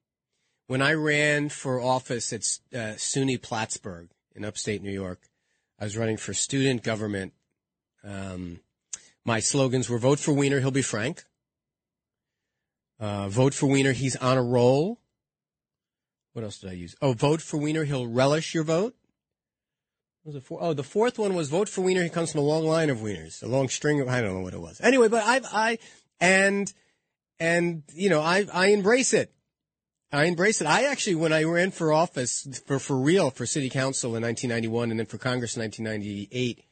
[0.66, 2.40] When I ran for office at
[2.74, 5.27] uh, SUNY Plattsburgh in upstate New York,
[5.78, 7.32] I was running for student government.
[8.02, 8.60] Um,
[9.24, 11.24] my slogans were vote for Wiener, he'll be frank.
[12.98, 15.00] Uh, vote for Wiener, he's on a roll.
[16.32, 16.96] What else did I use?
[17.00, 18.94] Oh, vote for Wiener, he'll relish your vote.
[20.24, 20.58] Was it for?
[20.60, 22.98] Oh, the fourth one was vote for Wiener, he comes from a long line of
[22.98, 24.80] Wieners, a long string of, I don't know what it was.
[24.80, 25.78] Anyway, but I, I,
[26.20, 26.72] and,
[27.38, 29.32] and, you know, I, I embrace it.
[30.10, 30.66] I embrace it.
[30.66, 34.90] I actually, when I ran for office for, for real for city council in 1991
[34.90, 36.64] and then for Congress in 1998,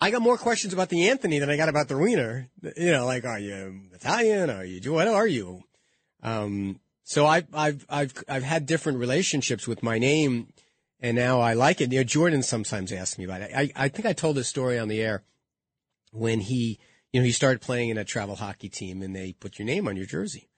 [0.00, 2.48] I got more questions about the Anthony than I got about the Wiener.
[2.76, 4.50] You know, like, are you Italian?
[4.50, 4.92] Are you?
[4.92, 5.62] What are you?
[6.22, 10.48] Um, so I've, I've, I've, I've had different relationships with my name
[10.98, 11.92] and now I like it.
[11.92, 13.52] You know, Jordan sometimes asks me about it.
[13.54, 15.22] I, I think I told this story on the air
[16.12, 16.80] when he,
[17.12, 19.86] you know, he started playing in a travel hockey team and they put your name
[19.86, 20.49] on your jersey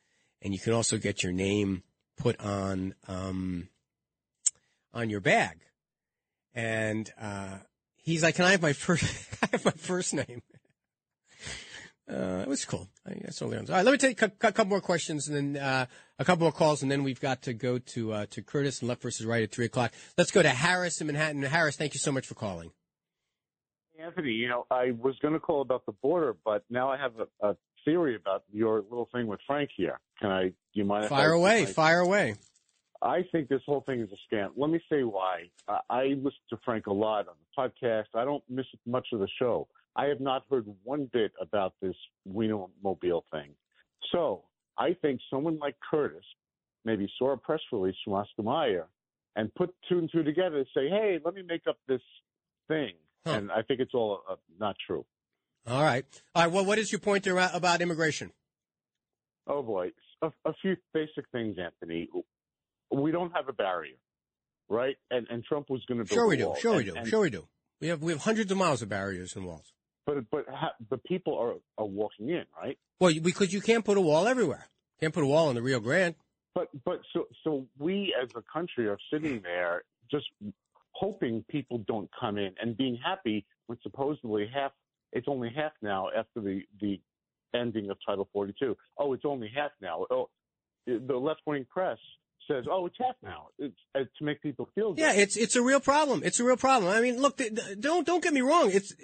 [0.42, 1.82] and you can also get your name
[2.16, 3.68] put on, um,
[4.92, 5.58] on your bag.
[6.54, 7.58] And, uh,
[8.02, 9.04] he's like, "Can I have my first?
[9.42, 10.42] I have my first name."
[12.10, 12.88] Uh, it was cool.
[13.06, 15.62] I guess all, all right, let me take a, a couple more questions and then
[15.62, 15.86] uh,
[16.18, 18.88] a couple more calls, and then we've got to go to uh, to Curtis and
[18.88, 19.92] Left versus Right at three o'clock.
[20.18, 21.42] Let's go to Harris in Manhattan.
[21.42, 22.72] Harris, thank you so much for calling.
[23.98, 27.12] Anthony, you know, I was going to call about the border, but now I have
[27.20, 29.98] a, a theory about your little thing with Frank here.
[30.20, 30.42] Can I?
[30.48, 31.04] Do you mind?
[31.04, 32.34] if Fire I- away, I- fire away.
[33.04, 34.50] I think this whole thing is a scam.
[34.56, 35.50] Let me say why.
[35.66, 38.04] I, I listen to Frank a lot on the podcast.
[38.14, 39.66] I don't miss much of the show.
[39.96, 41.96] I have not heard one bit about this
[42.32, 43.54] Wienermobile thing.
[44.12, 44.44] So
[44.78, 46.24] I think someone like Curtis
[46.84, 48.86] maybe saw a press release from Oscar Mayer
[49.36, 52.00] and put two and two together to say, hey, let me make up this
[52.68, 52.92] thing.
[53.26, 55.04] And I think it's all uh, not true.
[55.66, 56.04] All right,
[56.34, 56.52] all right.
[56.52, 58.32] Well, what is your point about immigration?
[59.46, 59.92] Oh boy,
[60.22, 62.08] a, a few basic things, Anthony.
[62.90, 63.94] We don't have a barrier,
[64.68, 64.96] right?
[65.10, 66.54] And and Trump was going to build Sure a we do.
[66.60, 66.94] Sure we do.
[66.94, 67.46] and- Sure we do.
[67.80, 69.72] We have we have hundreds of miles of barriers and walls.
[70.06, 72.78] But but ha- the people are are walking in, right?
[73.00, 74.66] Well, because you can't put a wall everywhere.
[75.00, 76.14] Can't put a wall in the Rio Grande.
[76.54, 80.26] But but so so we as a country are sitting there just
[80.92, 84.72] hoping people don't come in and being happy when supposedly half
[85.12, 87.00] it's only half now after the the
[87.54, 88.76] ending of Title 42.
[88.98, 90.06] Oh, it's only half now.
[90.10, 90.30] Oh,
[90.86, 91.98] the left wing press
[92.48, 93.48] says, oh, it's half now.
[93.58, 95.00] It's uh, to make people feel good.
[95.00, 96.22] Yeah, it's it's a real problem.
[96.24, 96.92] It's a real problem.
[96.92, 98.70] I mean, look, th- th- don't don't get me wrong.
[98.72, 98.94] It's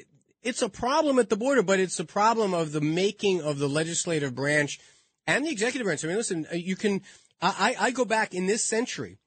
[0.43, 3.69] it's a problem at the border, but it's a problem of the making of the
[3.69, 4.79] legislative branch
[5.27, 6.05] and the executive branch.
[6.05, 7.03] I mean, listen, uh, you can.
[7.41, 9.19] I, I go back in this century.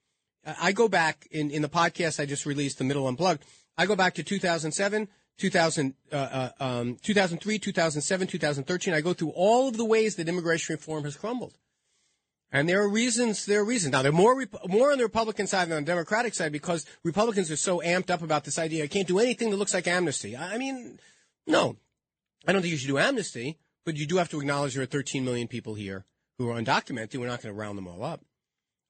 [0.45, 3.45] I go back in in the podcast I just released, the Middle Unplugged.
[3.77, 5.07] I go back to 2007.
[5.37, 8.93] 2000, uh, uh, um, 2003, 2007, 2013.
[8.93, 11.57] I go through all of the ways that immigration reform has crumbled.
[12.51, 13.45] And there are reasons.
[13.45, 13.93] There are reasons.
[13.93, 16.85] Now, there are more more on the Republican side than on the Democratic side because
[17.03, 18.83] Republicans are so amped up about this idea.
[18.83, 20.35] I can't do anything that looks like amnesty.
[20.35, 20.99] I mean,
[21.47, 21.77] no,
[22.45, 24.87] I don't think you should do amnesty, but you do have to acknowledge there are
[24.87, 26.05] 13 million people here
[26.37, 27.17] who are undocumented.
[27.17, 28.21] We're not going to round them all up.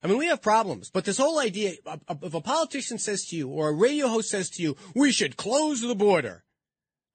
[0.02, 1.74] I mean, we have problems, but this whole idea
[2.08, 5.12] of, if a politician says to you or a radio host says to you, we
[5.12, 6.42] should close the border.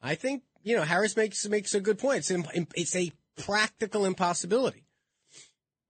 [0.02, 2.20] I think, you know, Harris makes, makes a good point.
[2.20, 4.86] It's, an, it's a practical impossibility.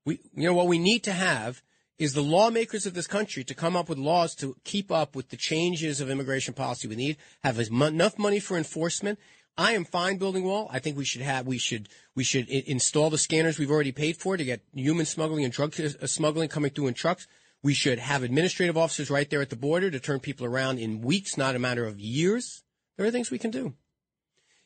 [0.06, 1.62] We, you know, what we need to have
[2.00, 5.30] is the lawmakers of this country to come up with laws to keep up with
[5.30, 6.88] the changes of immigration policy.
[6.88, 9.20] We need have enough money for enforcement.
[9.58, 10.70] I am fine building wall.
[10.72, 14.18] I think we should have we should we should install the scanners we've already paid
[14.18, 17.28] for to get human smuggling and drug uh, smuggling coming through in trucks.
[17.64, 21.02] We should have administrative officers right there at the border to turn people around in
[21.02, 22.64] weeks, not a matter of years.
[22.98, 23.74] There are things we can do.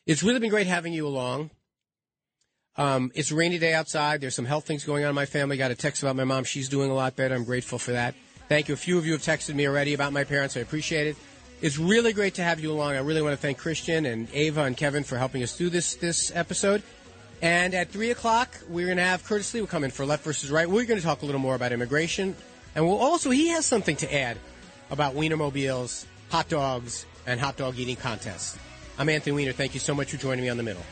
[0.06, 1.50] It's really been great having you along.
[2.76, 4.20] Um, it's a rainy day outside.
[4.20, 5.56] There's some health things going on in my family.
[5.56, 6.44] Got a text about my mom.
[6.44, 7.34] She's doing a lot better.
[7.34, 8.14] I'm grateful for that.
[8.48, 8.74] Thank you.
[8.74, 10.56] A few of you have texted me already about my parents.
[10.56, 11.16] I appreciate it.
[11.62, 12.94] It's really great to have you along.
[12.94, 15.94] I really want to thank Christian and Ava and Kevin for helping us through this
[15.94, 16.82] this episode.
[17.40, 20.24] And at three o'clock, we're going to have Curtis Sliwa will come in for Left
[20.24, 20.68] versus Right.
[20.68, 22.34] We're going to talk a little more about immigration,
[22.74, 24.38] and we'll also he has something to add
[24.90, 28.58] about Wienermobiles, hot dogs, and hot dog eating contests.
[28.98, 29.52] I'm Anthony Weiner.
[29.52, 30.82] Thank you so much for joining me on the middle.